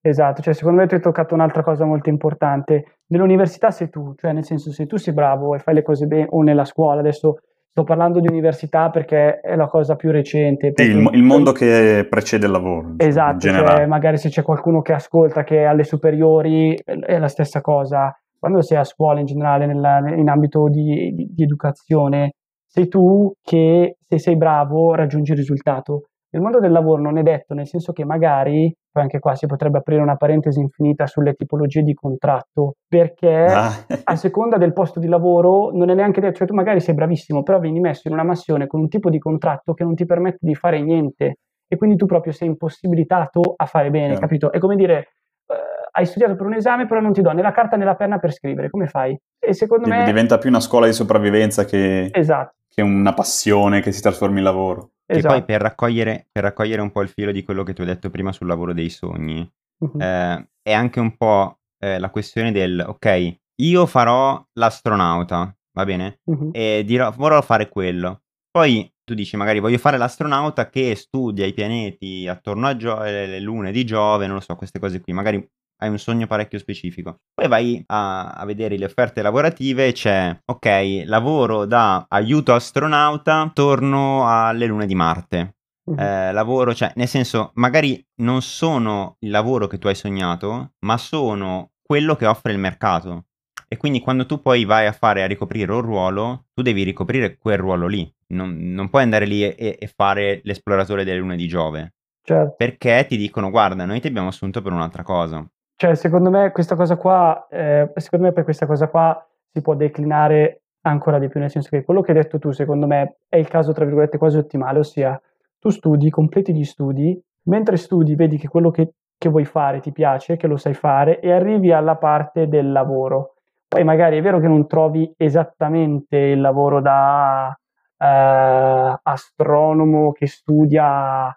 Esatto, 0.08 0.40
cioè 0.40 0.54
secondo 0.54 0.80
me 0.80 0.86
tu 0.86 0.94
hai 0.94 1.00
toccato 1.00 1.34
un'altra 1.34 1.64
cosa 1.64 1.84
molto 1.84 2.08
importante. 2.10 2.98
Nell'università 3.08 3.72
sei 3.72 3.88
tu, 3.88 4.14
cioè 4.16 4.32
nel 4.32 4.44
senso 4.44 4.70
se 4.70 4.86
tu 4.86 4.96
sei 4.96 5.12
bravo 5.12 5.56
e 5.56 5.58
fai 5.58 5.74
le 5.74 5.82
cose 5.82 6.06
bene, 6.06 6.28
o 6.30 6.42
nella 6.42 6.64
scuola, 6.64 7.00
adesso 7.00 7.38
sto 7.68 7.82
parlando 7.82 8.20
di 8.20 8.28
università 8.28 8.88
perché 8.90 9.40
è 9.40 9.56
la 9.56 9.66
cosa 9.66 9.96
più 9.96 10.12
recente. 10.12 10.72
Sì, 10.76 10.84
il, 10.84 11.08
il, 11.12 11.22
mondo 11.24 11.50
che 11.50 12.06
precede 12.08 12.46
il 12.46 12.52
lavoro. 12.52 12.94
Esatto, 12.98 13.48
cioè 13.48 13.86
magari 13.86 14.16
se 14.16 14.28
c'è 14.28 14.42
qualcuno 14.42 14.80
che 14.80 14.92
ascolta 14.92 15.42
che 15.42 15.64
alle 15.64 15.82
superiori 15.82 16.78
è 16.84 17.18
la 17.18 17.28
stessa 17.28 17.60
cosa. 17.60 18.16
Quando 18.38 18.62
sei 18.62 18.78
a 18.78 18.84
scuola 18.84 19.18
in 19.18 19.26
generale, 19.26 19.66
nella, 19.66 19.98
in 20.14 20.28
ambito 20.28 20.68
di, 20.68 21.12
di, 21.14 21.32
di 21.34 21.42
educazione, 21.42 22.34
sei 22.64 22.86
tu 22.86 23.32
che 23.42 23.96
se 24.06 24.18
sei 24.20 24.36
bravo 24.36 24.94
raggiungi 24.94 25.32
il 25.32 25.38
risultato 25.38 26.02
il 26.36 26.42
mondo 26.42 26.60
del 26.60 26.70
lavoro 26.70 27.00
non 27.00 27.16
è 27.16 27.22
detto, 27.22 27.54
nel 27.54 27.66
senso 27.66 27.92
che 27.92 28.04
magari, 28.04 28.72
poi 28.96 29.04
anche 29.04 29.18
qua 29.18 29.34
si 29.34 29.44
potrebbe 29.44 29.76
aprire 29.76 30.00
una 30.00 30.16
parentesi 30.16 30.58
infinita 30.58 31.06
sulle 31.06 31.34
tipologie 31.34 31.82
di 31.82 31.92
contratto, 31.92 32.76
perché 32.88 33.44
ah. 33.44 33.84
a 34.04 34.16
seconda 34.16 34.56
del 34.56 34.72
posto 34.72 34.98
di 34.98 35.06
lavoro 35.06 35.70
non 35.70 35.90
è 35.90 35.94
neanche 35.94 36.22
detto, 36.22 36.36
cioè 36.36 36.46
tu 36.46 36.54
magari 36.54 36.80
sei 36.80 36.94
bravissimo, 36.94 37.42
però 37.42 37.58
vieni 37.58 37.78
messo 37.78 38.08
in 38.08 38.14
una 38.14 38.24
massione 38.24 38.66
con 38.66 38.80
un 38.80 38.88
tipo 38.88 39.10
di 39.10 39.18
contratto 39.18 39.74
che 39.74 39.84
non 39.84 39.94
ti 39.94 40.06
permette 40.06 40.38
di 40.40 40.54
fare 40.54 40.80
niente 40.80 41.40
e 41.68 41.76
quindi 41.76 41.96
tu 41.96 42.06
proprio 42.06 42.32
sei 42.32 42.48
impossibilitato 42.48 43.52
a 43.54 43.66
fare 43.66 43.90
bene, 43.90 44.12
yeah. 44.12 44.18
capito? 44.18 44.50
È 44.50 44.58
come 44.58 44.76
dire, 44.76 45.08
uh, 45.46 45.54
hai 45.90 46.06
studiato 46.06 46.36
per 46.36 46.46
un 46.46 46.54
esame, 46.54 46.86
però 46.86 47.00
non 47.00 47.12
ti 47.12 47.20
do 47.20 47.32
né 47.32 47.42
la 47.42 47.52
carta 47.52 47.76
né 47.76 47.84
la 47.84 47.96
penna 47.96 48.18
per 48.18 48.32
scrivere, 48.32 48.70
come 48.70 48.86
fai? 48.86 49.14
E 49.38 49.52
secondo 49.52 49.88
me... 49.88 50.04
Diventa 50.04 50.38
più 50.38 50.48
una 50.48 50.60
scuola 50.60 50.86
di 50.86 50.94
sopravvivenza 50.94 51.66
che... 51.66 52.08
Esatto. 52.10 52.54
che 52.66 52.80
una 52.80 53.12
passione 53.12 53.82
che 53.82 53.92
si 53.92 54.00
trasforma 54.00 54.38
in 54.38 54.44
lavoro. 54.44 54.92
Che 55.06 55.18
esatto. 55.18 55.34
poi 55.34 55.44
per 55.44 55.60
raccogliere, 55.60 56.26
per 56.32 56.42
raccogliere, 56.42 56.82
un 56.82 56.90
po' 56.90 57.02
il 57.02 57.08
filo 57.08 57.30
di 57.30 57.44
quello 57.44 57.62
che 57.62 57.72
tu 57.72 57.82
hai 57.82 57.86
detto 57.86 58.10
prima 58.10 58.32
sul 58.32 58.48
lavoro 58.48 58.72
dei 58.72 58.90
sogni, 58.90 59.48
uh-huh. 59.78 60.00
eh, 60.00 60.48
è 60.62 60.72
anche 60.72 60.98
un 60.98 61.16
po' 61.16 61.60
eh, 61.78 62.00
la 62.00 62.10
questione 62.10 62.50
del, 62.50 62.84
ok, 62.84 63.36
io 63.62 63.86
farò 63.86 64.44
l'astronauta, 64.54 65.56
va 65.72 65.84
bene? 65.84 66.20
Uh-huh. 66.24 66.50
E 66.52 66.82
dirò, 66.84 67.12
vorrò 67.12 67.40
fare 67.40 67.68
quello. 67.68 68.22
Poi 68.50 68.92
tu 69.04 69.14
dici, 69.14 69.36
magari 69.36 69.60
voglio 69.60 69.78
fare 69.78 69.96
l'astronauta 69.96 70.68
che 70.68 70.96
studia 70.96 71.46
i 71.46 71.52
pianeti 71.52 72.26
attorno 72.26 72.66
a 72.66 72.76
Giove, 72.76 73.26
le 73.26 73.40
lune 73.40 73.70
di 73.70 73.84
Giove, 73.84 74.26
non 74.26 74.36
lo 74.36 74.40
so, 74.40 74.56
queste 74.56 74.80
cose 74.80 75.00
qui. 75.00 75.12
Magari 75.12 75.48
hai 75.78 75.88
un 75.88 75.98
sogno 75.98 76.26
parecchio 76.26 76.58
specifico. 76.58 77.20
Poi 77.34 77.48
vai 77.48 77.82
a, 77.86 78.30
a, 78.30 78.44
vedere 78.44 78.76
le 78.76 78.86
offerte 78.86 79.22
lavorative, 79.22 79.92
c'è, 79.92 80.38
ok, 80.44 81.02
lavoro 81.04 81.64
da 81.64 82.06
aiuto 82.08 82.54
astronauta, 82.54 83.50
torno 83.52 84.28
alle 84.28 84.66
lune 84.66 84.86
di 84.86 84.94
Marte. 84.94 85.56
uh-huh. 85.84 85.98
eh, 85.98 86.32
lavoro, 86.32 86.74
cioè 86.74 86.92
nel 86.96 87.08
senso 87.08 87.52
magari 87.54 88.04
non 88.22 88.42
sono 88.42 89.16
il 89.20 89.30
lavoro 89.30 89.66
che 89.66 89.78
tu 89.78 89.88
hai 89.88 89.94
sognato, 89.94 90.72
ma 90.80 90.96
sono 90.96 91.72
quello 91.82 92.16
che 92.16 92.26
offre 92.26 92.52
il 92.52 92.58
mercato. 92.58 93.26
E 93.68 93.76
quindi 93.76 94.00
quando 94.00 94.26
tu 94.26 94.40
poi 94.40 94.64
vai 94.64 94.86
a 94.86 94.92
fare 94.92 95.22
a 95.22 95.26
ricoprire 95.26 95.72
un 95.72 95.80
ruolo, 95.80 96.46
tu 96.54 96.62
devi 96.62 96.84
ricoprire 96.84 97.36
quel 97.36 97.58
ruolo 97.58 97.88
lì. 97.88 98.08
Non, 98.28 98.56
non 98.72 98.90
puoi 98.90 99.02
andare 99.02 99.26
lì 99.26 99.42
e, 99.42 99.76
e, 99.78 99.86
fare 99.88 100.40
l'esploratore 100.44 101.04
delle 101.04 101.18
lune 101.18 101.36
di 101.36 101.48
Giove. 101.48 101.94
Certo. 102.22 102.54
Perché 102.56 103.06
ti 103.08 103.16
dicono, 103.16 103.50
guarda, 103.50 103.84
noi 103.84 104.00
ti 104.00 104.06
abbiamo 104.06 104.28
assunto 104.28 104.62
per 104.62 104.72
un'altra 104.72 105.02
cosa. 105.02 105.44
Cioè, 105.78 105.94
secondo 105.94 106.30
me 106.30 106.52
questa 106.52 106.74
cosa 106.74 106.96
qua, 106.96 107.46
eh, 107.50 107.92
secondo 107.96 108.24
me 108.26 108.32
per 108.32 108.44
questa 108.44 108.64
cosa 108.64 108.88
qua 108.88 109.26
si 109.52 109.60
può 109.60 109.74
declinare 109.74 110.62
ancora 110.86 111.18
di 111.18 111.28
più, 111.28 111.38
nel 111.38 111.50
senso 111.50 111.68
che 111.68 111.84
quello 111.84 112.00
che 112.00 112.12
hai 112.12 112.16
detto 112.16 112.38
tu, 112.38 112.50
secondo 112.50 112.86
me, 112.86 113.18
è 113.28 113.36
il 113.36 113.46
caso, 113.46 113.72
tra 113.72 113.84
virgolette, 113.84 114.16
quasi 114.16 114.38
ottimale, 114.38 114.78
ossia 114.78 115.20
tu 115.58 115.68
studi, 115.68 116.08
completi 116.08 116.54
gli 116.54 116.64
studi, 116.64 117.20
mentre 117.44 117.76
studi 117.76 118.14
vedi 118.14 118.38
che 118.38 118.48
quello 118.48 118.70
che, 118.70 118.94
che 119.18 119.28
vuoi 119.28 119.44
fare 119.44 119.80
ti 119.80 119.92
piace, 119.92 120.36
che 120.36 120.46
lo 120.46 120.56
sai 120.56 120.72
fare 120.72 121.20
e 121.20 121.30
arrivi 121.30 121.72
alla 121.72 121.96
parte 121.96 122.48
del 122.48 122.72
lavoro. 122.72 123.34
Poi 123.68 123.84
magari 123.84 124.16
è 124.16 124.22
vero 124.22 124.40
che 124.40 124.48
non 124.48 124.66
trovi 124.66 125.12
esattamente 125.18 126.16
il 126.16 126.40
lavoro 126.40 126.80
da 126.80 127.54
eh, 127.98 128.98
astronomo 129.02 130.12
che 130.12 130.26
studia 130.26 131.36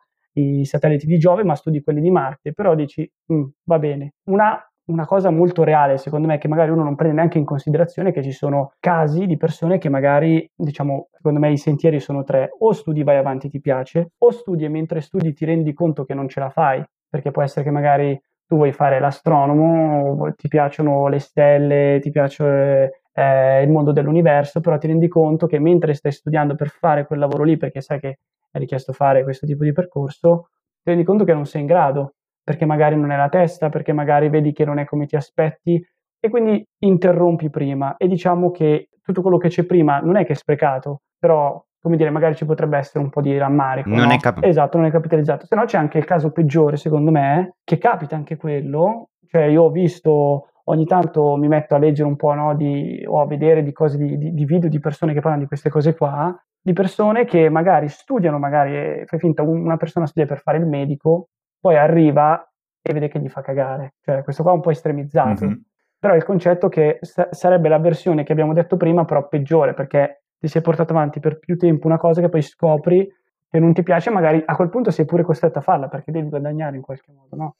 i 0.61 0.65
satelliti 0.65 1.05
di 1.05 1.17
Giove, 1.17 1.43
ma 1.43 1.55
studi 1.55 1.81
quelli 1.81 2.01
di 2.01 2.11
Marte, 2.11 2.53
però 2.53 2.75
dici, 2.75 3.09
mm, 3.31 3.43
va 3.65 3.79
bene. 3.79 4.13
Una, 4.25 4.57
una 4.85 5.05
cosa 5.05 5.29
molto 5.29 5.63
reale, 5.63 5.97
secondo 5.97 6.27
me, 6.27 6.37
che 6.37 6.47
magari 6.47 6.71
uno 6.71 6.83
non 6.83 6.95
prende 6.95 7.15
neanche 7.15 7.37
in 7.37 7.45
considerazione, 7.45 8.09
è 8.09 8.13
che 8.13 8.23
ci 8.23 8.31
sono 8.31 8.73
casi 8.79 9.25
di 9.25 9.37
persone 9.37 9.77
che 9.77 9.89
magari, 9.89 10.49
diciamo, 10.55 11.09
secondo 11.11 11.39
me 11.39 11.51
i 11.51 11.57
sentieri 11.57 11.99
sono 11.99 12.23
tre, 12.23 12.49
o 12.59 12.71
studi 12.73 13.03
vai 13.03 13.17
avanti 13.17 13.49
ti 13.49 13.59
piace, 13.59 14.11
o 14.17 14.31
studi 14.31 14.65
e 14.65 14.69
mentre 14.69 15.01
studi 15.01 15.33
ti 15.33 15.45
rendi 15.45 15.73
conto 15.73 16.05
che 16.05 16.13
non 16.13 16.27
ce 16.27 16.39
la 16.39 16.49
fai, 16.49 16.83
perché 17.09 17.31
può 17.31 17.41
essere 17.43 17.63
che 17.63 17.71
magari 17.71 18.19
tu 18.45 18.55
vuoi 18.55 18.71
fare 18.71 18.99
l'astronomo, 18.99 20.33
ti 20.35 20.47
piacciono 20.47 21.07
le 21.07 21.19
stelle, 21.19 21.99
ti 22.01 22.09
piace 22.09 23.03
eh, 23.13 23.61
il 23.61 23.69
mondo 23.69 23.91
dell'universo, 23.91 24.59
però 24.59 24.77
ti 24.79 24.87
rendi 24.87 25.07
conto 25.07 25.45
che 25.45 25.59
mentre 25.59 25.93
stai 25.93 26.11
studiando 26.11 26.55
per 26.55 26.69
fare 26.69 27.05
quel 27.05 27.19
lavoro 27.19 27.43
lì, 27.43 27.57
perché 27.57 27.81
sai 27.81 27.99
che 27.99 28.17
è 28.51 28.57
richiesto 28.57 28.93
fare 28.93 29.23
questo 29.23 29.45
tipo 29.45 29.63
di 29.63 29.71
percorso, 29.71 30.49
ti 30.81 30.89
rendi 30.89 31.03
conto 31.03 31.23
che 31.23 31.33
non 31.33 31.45
sei 31.45 31.61
in 31.61 31.67
grado, 31.67 32.15
perché 32.43 32.65
magari 32.65 32.95
non 32.95 33.11
è 33.11 33.17
la 33.17 33.29
testa, 33.29 33.69
perché 33.69 33.93
magari 33.93 34.29
vedi 34.29 34.51
che 34.53 34.65
non 34.65 34.79
è 34.79 34.85
come 34.85 35.05
ti 35.05 35.15
aspetti 35.15 35.83
e 36.19 36.29
quindi 36.29 36.65
interrompi 36.79 37.49
prima 37.49 37.95
e 37.97 38.07
diciamo 38.07 38.51
che 38.51 38.89
tutto 39.01 39.21
quello 39.21 39.37
che 39.37 39.49
c'è 39.49 39.63
prima 39.63 39.99
non 39.99 40.17
è 40.17 40.25
che 40.25 40.33
è 40.33 40.35
sprecato, 40.35 41.01
però 41.17 41.63
come 41.81 41.95
dire, 41.95 42.09
magari 42.09 42.35
ci 42.35 42.45
potrebbe 42.45 42.77
essere 42.77 43.03
un 43.03 43.09
po' 43.09 43.21
di 43.21 43.37
rammarico. 43.37 43.89
Non 43.89 44.07
no? 44.07 44.11
è 44.11 44.17
cap- 44.17 44.43
esatto, 44.43 44.77
non 44.77 44.87
è 44.87 44.91
capitalizzato. 44.91 45.45
Se 45.45 45.55
no 45.55 45.63
c'è 45.65 45.77
anche 45.77 45.97
il 45.97 46.05
caso 46.05 46.31
peggiore, 46.31 46.75
secondo 46.75 47.09
me, 47.09 47.55
che 47.63 47.77
capita 47.77 48.15
anche 48.15 48.35
quello. 48.35 49.09
Cioè, 49.25 49.43
io 49.43 49.63
ho 49.63 49.69
visto, 49.69 50.49
ogni 50.65 50.85
tanto 50.85 51.35
mi 51.37 51.47
metto 51.47 51.75
a 51.75 51.77
leggere 51.77 52.07
un 52.07 52.15
po', 52.15 52.33
no, 52.33 52.55
di, 52.55 53.03
o 53.07 53.21
a 53.21 53.27
vedere 53.27 53.63
di 53.63 53.71
cose, 53.71 53.97
di, 53.97 54.17
di, 54.17 54.33
di, 54.33 54.45
video 54.45 54.69
di 54.69 54.79
persone 54.79 55.13
che 55.13 55.21
parlano 55.21 55.43
di 55.43 55.47
queste 55.47 55.69
cose 55.69 55.95
qua, 55.95 56.35
di 56.61 56.73
persone 56.73 57.25
che 57.25 57.49
magari 57.49 57.87
studiano, 57.87 58.37
magari 58.37 59.03
fai 59.05 59.19
finta, 59.19 59.41
una 59.43 59.77
persona 59.77 60.05
studia 60.05 60.27
per 60.27 60.41
fare 60.41 60.57
il 60.57 60.65
medico, 60.65 61.29
poi 61.59 61.77
arriva 61.77 62.43
e 62.81 62.93
vede 62.93 63.07
che 63.07 63.19
gli 63.19 63.29
fa 63.29 63.41
cagare. 63.41 63.95
Cioè, 64.01 64.23
questo 64.23 64.43
qua 64.43 64.51
è 64.51 64.55
un 64.55 64.61
po' 64.61 64.71
estremizzato. 64.71 65.45
Mm-hmm. 65.45 65.57
Però 65.99 66.15
il 66.15 66.23
concetto 66.23 66.69
che 66.69 66.99
sa- 67.01 67.27
sarebbe 67.31 67.69
la 67.69 67.79
versione 67.79 68.23
che 68.23 68.31
abbiamo 68.31 68.53
detto 68.53 68.77
prima, 68.77 69.05
però 69.05 69.27
peggiore, 69.27 69.73
perché 69.73 70.23
ti 70.39 70.47
sei 70.47 70.61
portato 70.61 70.93
avanti 70.93 71.19
per 71.19 71.39
più 71.39 71.57
tempo 71.57 71.87
una 71.87 71.97
cosa 71.97 72.21
che 72.21 72.29
poi 72.29 72.41
scopri 72.41 73.07
che 73.49 73.59
non 73.59 73.73
ti 73.73 73.83
piace, 73.83 74.09
magari 74.09 74.41
a 74.45 74.55
quel 74.55 74.69
punto 74.69 74.91
sei 74.91 75.05
pure 75.05 75.23
costretto 75.23 75.59
a 75.59 75.61
farla 75.61 75.87
perché 75.87 76.11
devi 76.11 76.29
guadagnare 76.29 76.75
in 76.75 76.81
qualche 76.81 77.11
modo, 77.11 77.35
no? 77.35 77.55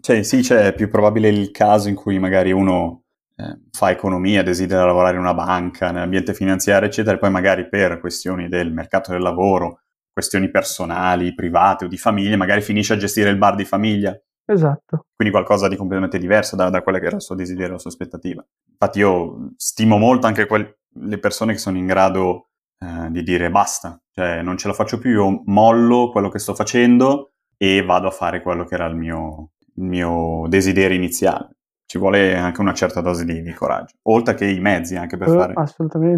Cioè, 0.00 0.22
sì, 0.22 0.42
c'è 0.42 0.74
più 0.74 0.90
probabile 0.90 1.28
il 1.28 1.50
caso 1.50 1.88
in 1.88 1.94
cui 1.94 2.18
magari 2.18 2.52
uno 2.52 3.04
eh, 3.36 3.58
fa 3.70 3.90
economia, 3.90 4.42
desidera 4.42 4.84
lavorare 4.84 5.14
in 5.14 5.22
una 5.22 5.34
banca, 5.34 5.90
nell'ambiente 5.90 6.34
finanziario, 6.34 6.88
eccetera, 6.88 7.16
e 7.16 7.18
poi 7.18 7.30
magari 7.30 7.68
per 7.68 8.00
questioni 8.00 8.48
del 8.48 8.72
mercato 8.72 9.12
del 9.12 9.22
lavoro, 9.22 9.80
questioni 10.12 10.50
personali, 10.50 11.34
private 11.34 11.86
o 11.86 11.88
di 11.88 11.96
famiglia, 11.96 12.36
magari 12.36 12.60
finisce 12.60 12.92
a 12.92 12.96
gestire 12.96 13.30
il 13.30 13.38
bar 13.38 13.54
di 13.54 13.64
famiglia. 13.64 14.18
Esatto. 14.44 15.06
Quindi 15.14 15.32
qualcosa 15.32 15.68
di 15.68 15.76
completamente 15.76 16.18
diverso 16.18 16.56
da, 16.56 16.68
da 16.68 16.82
quella 16.82 16.98
che 16.98 17.06
era 17.06 17.16
il 17.16 17.22
suo 17.22 17.34
desiderio, 17.34 17.72
la 17.72 17.78
sua 17.78 17.90
aspettativa. 17.90 18.44
Infatti 18.70 18.98
io 18.98 19.52
stimo 19.56 19.96
molto 19.96 20.26
anche 20.26 20.46
quel, 20.46 20.78
le 20.94 21.18
persone 21.18 21.52
che 21.52 21.58
sono 21.58 21.78
in 21.78 21.86
grado 21.86 22.48
eh, 22.78 23.10
di 23.10 23.22
dire 23.22 23.50
basta, 23.50 24.00
cioè 24.10 24.42
non 24.42 24.56
ce 24.58 24.68
la 24.68 24.74
faccio 24.74 24.98
più, 24.98 25.10
io 25.10 25.42
mollo 25.46 26.10
quello 26.10 26.28
che 26.28 26.38
sto 26.38 26.54
facendo 26.54 27.32
e 27.56 27.82
vado 27.84 28.08
a 28.08 28.10
fare 28.10 28.42
quello 28.42 28.64
che 28.64 28.74
era 28.74 28.86
il 28.86 28.96
mio, 28.96 29.52
il 29.76 29.84
mio 29.84 30.46
desiderio 30.48 30.96
iniziale. 30.96 31.50
Ci 31.92 31.98
vuole 31.98 32.34
anche 32.34 32.62
una 32.62 32.72
certa 32.72 33.02
dose 33.02 33.26
di, 33.26 33.42
di 33.42 33.52
coraggio, 33.52 33.96
oltre 34.04 34.32
che 34.32 34.48
i 34.48 34.60
mezzi 34.60 34.96
anche 34.96 35.18
per 35.18 35.28
uh, 35.28 35.32
fare 35.34 35.52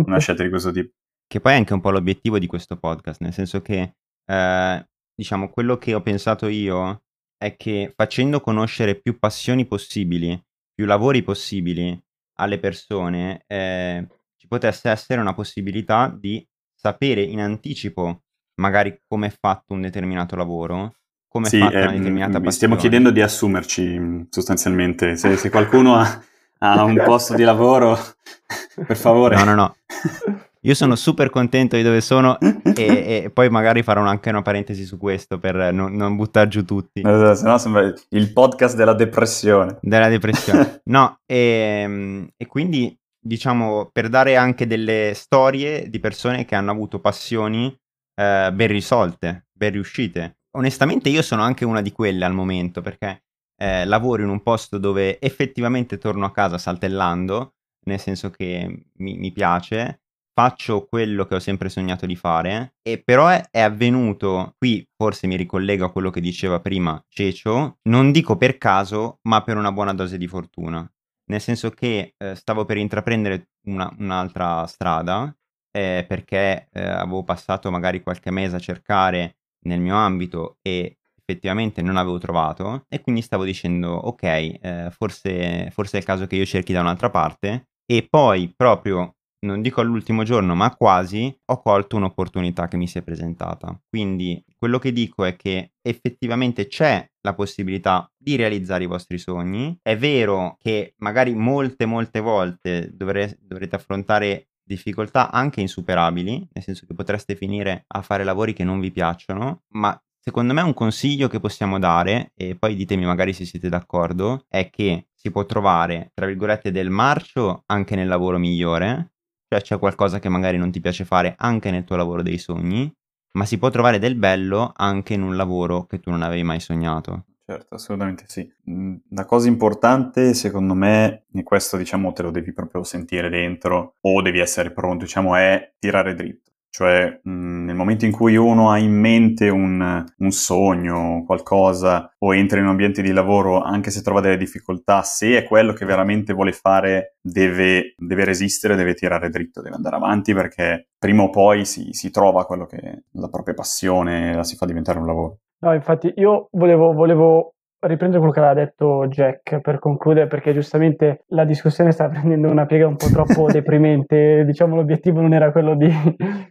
una 0.07 0.21
scelta 0.21 0.45
di 0.45 0.49
questo 0.49 0.71
tipo. 0.71 0.95
Che 1.27 1.41
poi 1.41 1.53
è 1.53 1.57
anche 1.57 1.75
un 1.75 1.81
po' 1.81 1.91
l'obiettivo 1.91 2.39
di 2.39 2.47
questo 2.47 2.77
podcast, 2.77 3.21
nel 3.23 3.33
senso 3.33 3.61
che, 3.61 3.97
eh, 4.25 4.89
diciamo, 5.13 5.51
quello 5.51 5.77
che 5.77 5.93
ho 5.93 6.01
pensato 6.01 6.47
io 6.47 7.03
è 7.37 7.57
che 7.57 7.93
facendo 7.97 8.41
conoscere 8.41 9.01
più 9.01 9.19
passioni 9.19 9.67
possibili, 9.67 10.41
più 10.73 10.87
lavori 10.87 11.25
possibili 11.25 12.01
alle 12.35 12.61
persone, 12.61 13.43
eh, 13.49 14.07
ci 14.37 14.47
potesse 14.47 14.91
essere 14.91 15.21
una 15.21 15.35
possibilità 15.35 16.07
di 16.17 16.47
sapere 16.73 17.21
in 17.21 17.41
anticipo 17.41 18.23
magari 18.61 18.97
come 19.09 19.27
è 19.27 19.37
fatto 19.37 19.73
un 19.73 19.81
determinato 19.81 20.37
lavoro, 20.37 20.99
come 21.35 21.49
sì, 21.49 21.59
fatta 21.59 21.79
eh, 21.79 21.83
una 21.83 21.91
determinata 21.91 22.33
passione. 22.35 22.53
Stiamo 22.53 22.77
chiedendo 22.77 23.11
di 23.11 23.21
assumerci 23.21 24.29
sostanzialmente. 24.31 25.17
Se, 25.17 25.37
se 25.37 25.51
qualcuno 25.51 25.97
ha, 25.97 26.23
ha 26.59 26.85
un 26.85 27.03
posto 27.05 27.35
di 27.35 27.43
lavoro, 27.43 27.99
per 28.87 28.97
favore. 28.97 29.35
No, 29.35 29.43
no, 29.43 29.55
no. 29.57 29.77
Io 30.65 30.75
sono 30.75 30.95
super 30.95 31.31
contento 31.31 31.75
di 31.75 31.83
dove 31.83 32.01
sono 32.01 32.39
e, 32.41 33.25
e 33.25 33.31
poi 33.35 33.51
magari 33.51 33.83
farò 33.83 34.03
anche 34.03 34.29
una 34.31 34.43
parentesi 34.43 34.85
su 34.85 34.97
questo 34.97 35.41
per 35.41 35.75
non, 35.75 35.95
non 35.95 36.15
buttare 36.15 36.47
giù 36.47 36.65
tutti. 36.65 37.01
Esatto, 37.01 37.35
se 37.35 37.45
no 37.45 37.59
sembra 37.59 37.93
il 38.11 38.33
podcast 38.33 38.77
della 38.77 38.95
depressione. 38.95 39.79
Della 39.81 40.09
depressione. 40.09 40.83
No, 40.85 41.19
e, 41.27 41.81
ehm, 41.83 42.29
e 42.37 42.47
quindi 42.47 42.97
diciamo, 43.21 43.91
per 43.93 44.09
dare 44.09 44.37
anche 44.37 44.69
delle 44.69 45.13
storie 45.17 45.91
di 45.91 45.99
persone 45.99 46.45
che 46.45 46.55
hanno 46.55 46.71
avuto 46.71 47.01
passioni 47.01 47.77
eh, 48.15 48.51
ben 48.53 48.69
risolte, 48.69 49.49
ben 49.53 49.73
riuscite. 49.73 50.37
Onestamente 50.57 51.09
io 51.09 51.23
sono 51.23 51.43
anche 51.43 51.65
una 51.65 51.81
di 51.81 51.93
quelle 51.93 52.25
al 52.25 52.33
momento 52.33 52.81
perché 52.81 53.25
eh, 53.57 53.85
lavoro 53.85 54.23
in 54.23 54.29
un 54.29 54.43
posto 54.43 54.79
dove 54.79 55.21
effettivamente 55.21 55.99
torno 55.99 56.25
a 56.25 56.33
casa 56.33 56.59
saltellando, 56.59 57.55
nel 57.87 57.99
senso 57.99 58.31
che 58.31 58.87
mi, 58.93 59.17
mi 59.17 59.33
piace, 59.33 60.03
faccio 60.33 60.87
quello 60.87 61.27
che 61.27 61.37
ho 61.37 61.39
sempre 61.41 61.69
sognato 61.69 62.07
di 62.07 62.17
fare, 62.17 62.75
e 62.83 63.01
però 63.03 63.29
è, 63.29 63.43
è, 63.51 63.61
avvenuto, 63.61 64.55
qui 64.59 64.87
forse 64.97 65.27
mi 65.27 65.37
ricollego 65.37 65.85
a 65.85 65.93
quello 65.93 66.11
che 66.11 66.21
diceva 66.21 66.61
prima 66.61 67.03
Cecio, 67.09 67.79
non 67.83 68.13
dico 68.13 68.37
per 68.37 68.59
caso, 68.59 69.19
ma 69.23 69.43
per 69.43 69.57
una 69.57 69.73
buona 69.73 69.95
dose 69.95 70.19
di 70.19 70.27
fortuna. 70.27 70.89
Nel 71.27 71.41
senso 71.41 71.71
che 71.71 72.15
eh, 72.17 72.35
stavo 72.35 72.65
per 72.65 72.77
intraprendere 72.77 73.51
una, 73.67 73.93
un'altra 73.99 74.67
strada 74.67 75.35
eh, 75.71 76.05
perché 76.07 76.69
eh, 76.71 76.83
avevo 76.83 77.25
passato 77.25 77.71
magari 77.71 78.03
qualche 78.03 78.31
mese 78.31 78.57
a 78.57 78.61
cercare 78.61 79.39
nel 79.65 79.81
mio 79.81 79.97
ambito 79.97 80.59
e 80.63 80.99
effettivamente 81.17 81.83
non 81.83 81.97
avevo 81.97 82.19
trovato 82.19 82.85
e 82.89 83.01
quindi 83.01 83.23
stavo 83.23 83.45
dicendo 83.45 83.93
ok 83.93 84.23
eh, 84.23 84.89
forse, 84.91 85.71
forse 85.73 85.97
è 85.97 86.01
il 86.01 86.07
caso 86.07 86.27
che 86.27 86.37
io 86.37 86.45
cerchi 86.45 86.73
da 86.73 86.81
un'altra 86.81 87.11
parte 87.11 87.69
e 87.87 88.07
poi 88.09 88.53
proprio 88.55 89.15
non 89.45 89.61
dico 89.61 89.81
all'ultimo 89.81 90.25
giorno, 90.25 90.55
ma 90.55 90.75
quasi, 90.75 91.35
ho 91.45 91.61
colto 91.61 91.97
un'opportunità 91.97 92.67
che 92.67 92.77
mi 92.77 92.89
si 92.89 92.99
è 92.99 93.03
presentata. 93.03 93.79
Quindi 93.89 94.43
quello 94.59 94.79
che 94.79 94.93
dico 94.93 95.25
è 95.25 95.37
che 95.37 95.75
effettivamente 95.83 96.67
c'è 96.67 97.07
la 97.21 97.35
possibilità 97.35 98.11
di 98.17 98.37
realizzare 98.37 98.85
i 98.85 98.89
vostri 98.89 99.19
sogni. 99.19 99.79
È 99.81 99.97
vero 99.97 100.57
che 100.61 100.95
magari 100.99 101.35
molte, 101.35 101.87
molte 101.87 102.21
volte 102.21 102.91
dovre- 102.93 103.39
dovrete 103.41 103.77
affrontare 103.77 104.49
difficoltà 104.65 105.31
anche 105.31 105.61
insuperabili, 105.61 106.49
nel 106.53 106.65
senso 106.65 106.87
che 106.87 106.95
potreste 106.95 107.37
finire 107.37 107.85
a 107.87 108.03
fare 108.03 108.25
lavori 108.25 108.53
che 108.53 108.65
non 108.65 108.81
vi 108.81 108.91
piacciono, 108.91 109.63
ma 109.75 109.97
secondo 110.19 110.55
me 110.55 110.63
un 110.63 110.75
consiglio 110.75 111.29
che 111.29 111.41
possiamo 111.41 111.79
dare, 111.79 112.33
e 112.35 112.57
poi 112.57 112.75
ditemi 112.75 113.05
magari 113.05 113.33
se 113.33 113.45
siete 113.45 113.69
d'accordo, 113.69 114.47
è 114.49 114.71
che 114.71 115.09
si 115.15 115.31
può 115.31 115.45
trovare, 115.45 116.11
tra 116.15 116.27
virgolette, 116.27 116.71
del 116.71 116.91
marcio 116.91 117.63
anche 117.67 117.95
nel 117.95 118.09
lavoro 118.09 118.39
migliore, 118.39 119.13
cioè 119.49 119.61
c'è 119.61 119.79
qualcosa 119.79 120.19
che 120.19 120.29
magari 120.29 120.57
non 120.57 120.71
ti 120.71 120.81
piace 120.81 121.05
fare 121.05 121.35
anche 121.37 121.71
nel 121.71 121.85
tuo 121.85 121.97
lavoro 121.97 122.23
dei 122.23 122.39
sogni, 122.39 122.91
ma 123.33 123.45
si 123.45 123.59
può 123.59 123.69
trovare 123.71 123.99
del 123.99 124.15
bello 124.15 124.73
anche 124.75 125.15
in 125.15 125.23
un 125.23 125.37
lavoro 125.37 125.87
che 125.87 126.01
tu 126.01 126.11
non 126.11 126.23
avevi 126.23 126.43
mai 126.43 126.61
sognato. 126.61 127.27
Certo, 127.47 127.75
assolutamente 127.75 128.25
sì. 128.27 128.51
Mm, 128.71 128.95
la 129.11 129.27
cosa 129.27 129.49
importante, 129.49 130.33
secondo 130.33 130.73
me, 130.75 131.25
e 131.35 131.43
questo 131.43 131.77
diciamo 131.77 132.13
te 132.13 132.23
lo 132.23 132.31
devi 132.31 132.55
proprio 132.55 132.83
sentire 132.85 133.29
dentro 133.29 133.97
o 134.01 134.23
devi 134.23 134.39
essere 134.39 134.73
pronto, 134.73 135.05
diciamo, 135.05 135.37
è 135.37 135.75
tirare 135.79 136.15
dritto. 136.15 136.53
cioè 136.71 137.21
mh, 137.23 137.65
nel 137.67 137.75
momento 137.77 138.07
in 138.07 138.13
cui 138.13 138.35
uno 138.37 138.71
ha 138.71 138.79
in 138.79 138.93
mente 138.99 139.49
un, 139.51 140.05
un 140.17 140.31
sogno, 140.33 141.23
qualcosa, 141.27 142.15
o 142.19 142.35
entra 142.35 142.59
in 142.59 142.65
un 142.65 142.71
ambiente 142.71 143.03
di 143.03 143.13
lavoro, 143.13 143.61
anche 143.61 143.91
se 143.91 144.01
trova 144.03 144.21
delle 144.23 144.39
difficoltà, 144.39 145.03
se 145.03 145.37
è 145.37 145.45
quello 145.45 145.73
che 145.75 145.85
veramente 145.85 146.33
vuole 146.33 146.53
fare, 146.53 147.17
deve, 147.21 147.95
deve 147.99 148.25
resistere, 148.25 148.75
deve 148.75 148.95
tirare 148.95 149.29
dritto, 149.29 149.61
deve 149.61 149.77
andare 149.77 149.97
avanti 149.97 150.33
perché 150.33 150.89
prima 150.99 151.23
o 151.25 151.29
poi 151.31 151.65
si, 151.67 151.89
si 151.93 152.11
trova 152.11 152.47
quello 152.47 152.65
che 152.67 153.05
la 153.13 153.29
propria 153.29 153.55
passione, 153.55 154.35
la 154.35 154.45
si 154.45 154.57
fa 154.57 154.65
diventare 154.67 154.99
un 154.99 155.07
lavoro. 155.07 155.39
No, 155.65 155.73
infatti 155.73 156.13
io 156.17 156.49
volevo, 156.53 156.93
volevo 156.93 157.54
riprendere 157.87 158.19
quello 158.19 158.33
che 158.33 158.41
aveva 158.41 158.55
detto 158.55 159.07
Jack 159.09 159.61
per 159.61 159.79
concludere, 159.79 160.27
perché 160.27 160.53
giustamente 160.53 161.25
la 161.29 161.45
discussione 161.45 161.93
sta 161.93 162.09
prendendo 162.11 162.49
una 162.49 162.67
piega 162.67 162.87
un 162.87 162.97
po' 162.97 163.09
troppo 163.09 163.47
deprimente. 163.53 164.45
diciamo, 164.45 164.77
l'obiettivo 164.77 165.21
non 165.21 165.33
era 165.33 165.53
quello 165.53 165.75
di, 165.75 165.91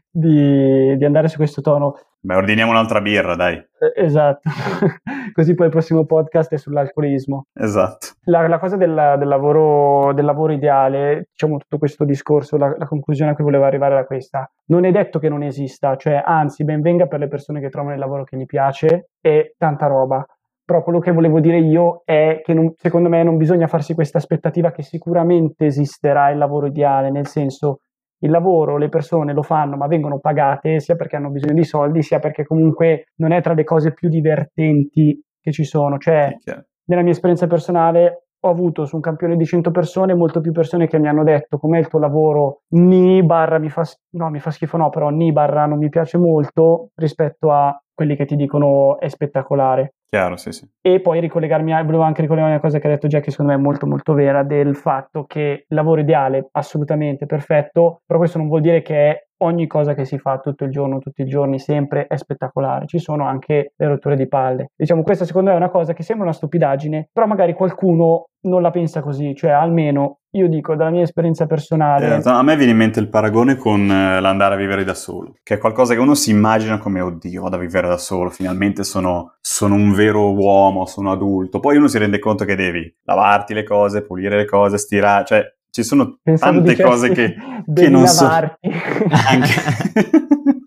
di, 0.10 0.98
di, 0.98 1.06
andare 1.06 1.28
su 1.28 1.38
questo 1.38 1.62
tono. 1.62 1.98
Beh, 2.20 2.36
ordiniamo 2.36 2.72
un'altra 2.72 3.02
birra, 3.02 3.36
dai. 3.36 3.62
Esatto, 3.96 4.50
così 5.34 5.56
poi 5.56 5.66
il 5.66 5.72
prossimo 5.72 6.06
podcast 6.06 6.54
è 6.54 6.58
sull'alcolismo. 6.58 7.48
Esatto. 7.54 8.08
La, 8.26 8.48
la 8.48 8.60
cosa 8.60 8.78
del, 8.78 9.16
del, 9.20 9.28
lavoro, 9.28 10.14
del, 10.14 10.24
lavoro, 10.24 10.54
ideale, 10.54 11.28
diciamo 11.32 11.58
tutto 11.58 11.78
questo 11.78 12.06
discorso, 12.06 12.56
la, 12.56 12.74
la 12.78 12.88
conclusione 12.88 13.32
a 13.32 13.36
cui 13.36 13.44
volevo 13.44 13.66
arrivare 13.66 13.96
era 13.96 14.06
questa. 14.06 14.50
Non 14.68 14.86
è 14.86 14.92
detto 14.92 15.20
che 15.20 15.28
non 15.28 15.44
esista, 15.44 15.98
cioè 15.98 16.22
anzi, 16.26 16.64
ben 16.64 16.82
venga 16.82 17.08
per 17.08 17.20
le 17.20 17.28
persone 17.28 17.60
che 17.60 17.70
trovano 17.70 17.94
il 17.94 18.00
lavoro 18.00 18.24
che 18.24 18.38
gli 18.38 18.46
piace 18.46 19.10
e 19.20 19.56
tanta 19.58 19.88
roba 19.88 20.26
però 20.66 20.82
quello 20.82 21.00
che 21.00 21.12
volevo 21.12 21.40
dire 21.40 21.60
io 21.60 22.02
è 22.06 22.42
che 22.44 22.54
non, 22.54 22.74
secondo 22.78 23.10
me 23.10 23.24
non 23.24 23.38
bisogna 23.38 23.68
farsi 23.68 23.94
questa 23.94 24.18
aspettativa 24.18 24.72
che 24.72 24.82
sicuramente 24.82 25.66
esisterà 25.66 26.30
il 26.30 26.38
lavoro 26.38 26.68
ideale, 26.68 27.12
nel 27.12 27.28
senso 27.28 27.80
il 28.20 28.32
lavoro 28.32 28.78
le 28.78 28.88
persone 28.88 29.34
lo 29.34 29.42
fanno 29.42 29.76
ma 29.76 29.88
vengono 29.88 30.20
pagate 30.20 30.80
sia 30.80 30.96
perché 30.96 31.18
hanno 31.18 31.30
bisogno 31.30 31.56
di 31.56 31.66
soldi 31.66 32.02
sia 32.02 32.20
perché 32.20 32.46
comunque 32.46 33.08
non 33.18 33.34
è 33.34 33.42
tra 33.42 33.54
le 33.54 33.66
cose 33.66 33.92
più 33.92 34.08
divertenti 34.08 35.22
che 35.42 35.52
ci 35.52 35.66
sono. 35.66 35.98
Cioè, 35.98 36.38
nella 36.86 37.02
mia 37.02 37.12
esperienza 37.12 37.48
personale 37.48 38.23
ho 38.46 38.50
avuto 38.50 38.86
su 38.86 38.96
un 38.96 39.02
campione 39.02 39.38
di 39.38 39.46
100 39.46 39.72
persone 39.72 40.14
molto 40.14 40.42
più 40.42 40.52
persone 40.52 40.88
che 40.88 41.00
mi 41.00 41.08
hanno 41.08 41.24
detto 41.24 41.58
com'è 41.58 41.80
il 41.80 41.88
tuo 41.88 42.00
lavoro, 42.00 42.62
ni 42.74 43.24
barra 43.24 43.58
mi 43.58 43.70
fa, 43.70 43.84
no, 44.12 44.30
mi 44.30 44.40
fa 44.40 44.52
schifo 44.52 44.78
no, 44.78 44.90
però 44.90 45.10
ni 45.10 45.32
barra 45.32 45.66
non 45.66 45.78
mi 45.78 45.90
piace 45.90 46.18
molto 46.18 46.90
rispetto 46.96 47.52
a 47.52 47.78
quelli 47.94 48.16
che 48.16 48.26
ti 48.26 48.36
dicono 48.36 49.00
è 49.00 49.08
spettacolare. 49.08 49.94
Chiaro, 50.10 50.36
sì, 50.36 50.52
sì. 50.52 50.68
E 50.80 51.00
poi 51.00 51.20
ricollegarmi, 51.20 51.74
a, 51.74 51.84
volevo 51.84 52.04
anche 52.04 52.22
ricollegarmi 52.22 52.56
a 52.56 52.60
una 52.60 52.68
cosa 52.68 52.80
che 52.80 52.88
ha 52.88 52.92
detto 52.92 53.08
Jack, 53.08 53.24
che 53.24 53.32
secondo 53.32 53.52
me 53.52 53.58
è 53.58 53.62
molto 53.62 53.88
molto 53.88 54.14
vera, 54.14 54.44
del 54.44 54.76
fatto 54.76 55.26
che 55.26 55.66
il 55.68 55.76
lavoro 55.76 56.02
ideale, 56.02 56.50
assolutamente 56.52 57.26
perfetto, 57.26 58.02
però 58.06 58.20
questo 58.20 58.38
non 58.38 58.48
vuol 58.48 58.62
dire 58.62 58.84
che 58.84 59.30
ogni 59.44 59.68
cosa 59.68 59.94
che 59.94 60.06
si 60.06 60.18
fa 60.18 60.40
tutto 60.40 60.64
il 60.64 60.72
giorno, 60.72 61.00
tutti 61.00 61.22
i 61.22 61.26
giorni, 61.26 61.60
sempre 61.60 62.08
è 62.08 62.18
spettacolare. 62.18 62.88
Ci 62.88 63.00
sono 63.00 63.26
anche 63.26 63.74
le 63.76 63.88
rotture 63.88 64.16
di 64.16 64.28
palle. 64.28 64.72
Diciamo, 64.76 65.04
questa 65.04 65.26
secondo 65.26 65.50
me 65.50 65.56
è 65.56 65.60
una 65.60 65.70
cosa 65.70 65.94
che 65.94 66.04
sembra 66.04 66.26
una 66.26 66.36
stupidaggine, 66.36 67.10
però 67.12 67.28
magari 67.28 67.54
qualcuno 67.54 68.28
non 68.46 68.62
la 68.62 68.72
pensa 68.72 69.02
così, 69.02 69.36
cioè 69.36 69.52
almeno 69.52 70.20
io 70.32 70.48
dico 70.48 70.76
dalla 70.76 70.90
mia 70.90 71.04
esperienza 71.04 71.46
personale. 71.46 72.18
Eh, 72.18 72.22
a 72.24 72.42
me 72.42 72.56
viene 72.56 72.72
in 72.72 72.78
mente 72.78 73.00
il 73.00 73.10
paragone 73.10 73.56
con 73.56 73.90
eh, 73.90 74.20
l'andare 74.20 74.56
a 74.56 74.58
vivere 74.58 74.84
da 74.84 74.94
solo, 74.94 75.36
che 75.44 75.56
è 75.56 75.58
qualcosa 75.58 75.94
che 75.94 76.00
uno 76.00 76.16
si 76.16 76.32
immagina 76.32 76.78
come 76.78 77.00
oddio, 77.00 77.44
vado 77.44 77.56
a 77.56 77.60
vivere 77.60 77.88
da 77.88 77.98
solo, 77.98 78.30
finalmente 78.30 78.84
sono, 78.84 79.36
sono 79.40 79.76
un 79.76 79.94
vero 79.94 80.34
uomo, 80.34 80.86
sono 80.86 81.12
adulto. 81.12 81.60
Poi 81.60 81.78
uno 81.78 81.88
si 81.88 81.98
rende 81.98 82.20
conto 82.20 82.46
che 82.46 82.56
devi 82.56 82.94
lavarti 83.04 83.54
le 83.54 83.64
cose, 83.64 84.04
pulire 84.04 84.36
le 84.36 84.46
cose, 84.46 84.78
stirare, 84.78 85.26
cioè 85.26 85.44
ci 85.74 85.84
sono 85.84 86.20
Pensavo 86.22 86.62
tante 86.62 86.82
cose 86.82 87.10
che, 87.10 87.34
che 87.74 87.90
non 87.90 88.08
so. 88.08 88.28
Anche... 88.28 88.60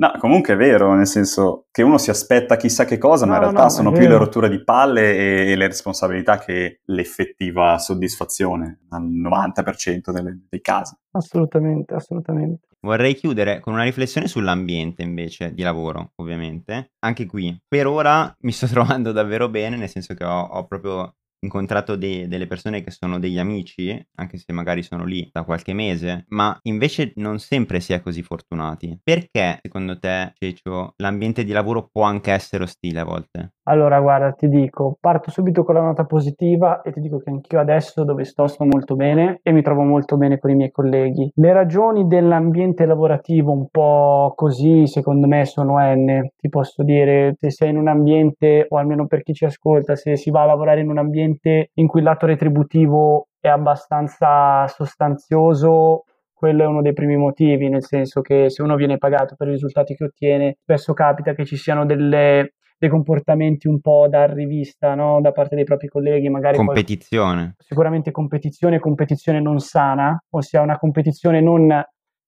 No, 0.00 0.12
comunque 0.18 0.54
è 0.54 0.56
vero, 0.56 0.94
nel 0.94 1.06
senso 1.06 1.66
che 1.70 1.82
uno 1.82 1.98
si 1.98 2.08
aspetta 2.08 2.56
chissà 2.56 2.86
che 2.86 2.96
cosa, 2.96 3.26
no, 3.26 3.32
ma 3.32 3.36
in 3.36 3.42
realtà 3.42 3.64
no, 3.64 3.68
sono 3.68 3.92
più 3.92 4.08
le 4.08 4.16
rotture 4.16 4.48
di 4.48 4.64
palle 4.64 5.14
e, 5.14 5.50
e, 5.50 5.56
le 5.56 5.66
responsabilità 5.66 6.38
che 6.38 6.80
l'effettiva 6.86 7.76
soddisfazione 7.76 8.80
al 8.88 9.02
90% 9.02 10.10
delle, 10.10 10.46
dei 10.48 10.62
casi. 10.62 10.96
Assolutamente, 11.10 11.92
assolutamente. 11.92 12.68
Vorrei 12.80 13.14
chiudere 13.14 13.60
con 13.60 13.74
una 13.74 13.82
riflessione 13.82 14.26
sull'ambiente 14.26 15.02
invece 15.02 15.52
di 15.52 15.60
lavoro, 15.60 16.12
ovviamente. 16.14 16.92
Anche 17.00 17.26
qui, 17.26 17.54
per 17.68 17.86
ora 17.86 18.34
mi 18.40 18.52
sto 18.52 18.68
trovando 18.72 19.12
davvero 19.12 19.50
bene, 19.50 19.76
nel 19.76 19.90
senso 19.90 20.14
che 20.14 20.24
ho, 20.24 20.40
ho 20.40 20.66
proprio 20.66 21.16
incontrato 21.40 21.96
de- 21.96 22.28
delle 22.28 22.46
persone 22.46 22.82
che 22.82 22.90
sono 22.90 23.18
degli 23.18 23.38
amici, 23.38 23.90
anche 24.16 24.38
se 24.38 24.52
magari 24.52 24.82
sono 24.82 25.04
lì 25.04 25.28
da 25.32 25.44
qualche 25.44 25.72
mese, 25.72 26.24
ma 26.28 26.56
invece 26.62 27.12
non 27.16 27.38
sempre 27.38 27.80
si 27.80 27.92
è 27.92 28.00
così 28.00 28.22
fortunati. 28.22 28.98
Perché 29.02 29.58
secondo 29.62 29.98
te, 29.98 30.32
Cecio, 30.38 30.94
l'ambiente 30.96 31.44
di 31.44 31.52
lavoro 31.52 31.88
può 31.90 32.02
anche 32.04 32.32
essere 32.32 32.64
ostile 32.64 33.00
a 33.00 33.04
volte? 33.04 33.54
Allora, 33.70 34.00
guarda, 34.00 34.32
ti 34.32 34.48
dico, 34.48 34.96
parto 34.98 35.30
subito 35.30 35.62
con 35.62 35.76
la 35.76 35.80
nota 35.80 36.04
positiva 36.04 36.82
e 36.82 36.90
ti 36.90 36.98
dico 36.98 37.18
che 37.18 37.30
anch'io 37.30 37.60
adesso 37.60 38.02
dove 38.02 38.24
sto 38.24 38.48
sto 38.48 38.64
molto 38.64 38.96
bene 38.96 39.38
e 39.44 39.52
mi 39.52 39.62
trovo 39.62 39.82
molto 39.82 40.16
bene 40.16 40.40
con 40.40 40.50
i 40.50 40.56
miei 40.56 40.72
colleghi. 40.72 41.30
Le 41.36 41.52
ragioni 41.52 42.08
dell'ambiente 42.08 42.84
lavorativo 42.84 43.52
un 43.52 43.68
po' 43.70 44.32
così, 44.34 44.88
secondo 44.88 45.28
me, 45.28 45.44
sono 45.44 45.76
N. 45.78 46.30
Ti 46.36 46.48
posso 46.48 46.82
dire, 46.82 47.36
se 47.38 47.52
sei 47.52 47.70
in 47.70 47.76
un 47.76 47.86
ambiente, 47.86 48.66
o 48.68 48.76
almeno 48.76 49.06
per 49.06 49.22
chi 49.22 49.34
ci 49.34 49.44
ascolta, 49.44 49.94
se 49.94 50.16
si 50.16 50.32
va 50.32 50.42
a 50.42 50.46
lavorare 50.46 50.80
in 50.80 50.90
un 50.90 50.98
ambiente 50.98 51.70
in 51.74 51.86
cui 51.86 52.00
il 52.00 52.06
lato 52.06 52.26
retributivo 52.26 53.28
è 53.38 53.46
abbastanza 53.46 54.66
sostanzioso, 54.66 56.06
quello 56.34 56.64
è 56.64 56.66
uno 56.66 56.82
dei 56.82 56.92
primi 56.92 57.16
motivi, 57.16 57.68
nel 57.68 57.84
senso 57.84 58.20
che 58.20 58.50
se 58.50 58.62
uno 58.62 58.74
viene 58.74 58.98
pagato 58.98 59.36
per 59.36 59.46
i 59.46 59.52
risultati 59.52 59.94
che 59.94 60.04
ottiene, 60.04 60.56
spesso 60.60 60.92
capita 60.92 61.34
che 61.34 61.44
ci 61.44 61.56
siano 61.56 61.86
delle 61.86 62.54
dei 62.80 62.88
comportamenti 62.88 63.68
un 63.68 63.78
po' 63.78 64.08
da 64.08 64.24
rivista 64.24 64.94
no? 64.94 65.20
da 65.20 65.32
parte 65.32 65.54
dei 65.54 65.64
propri 65.64 65.86
colleghi, 65.88 66.30
magari 66.30 66.56
competizione. 66.56 67.42
Qual- 67.42 67.54
sicuramente 67.58 68.10
competizione, 68.10 68.78
competizione 68.78 69.38
non 69.38 69.58
sana, 69.58 70.18
ossia 70.30 70.62
una 70.62 70.78
competizione 70.78 71.42
non 71.42 71.66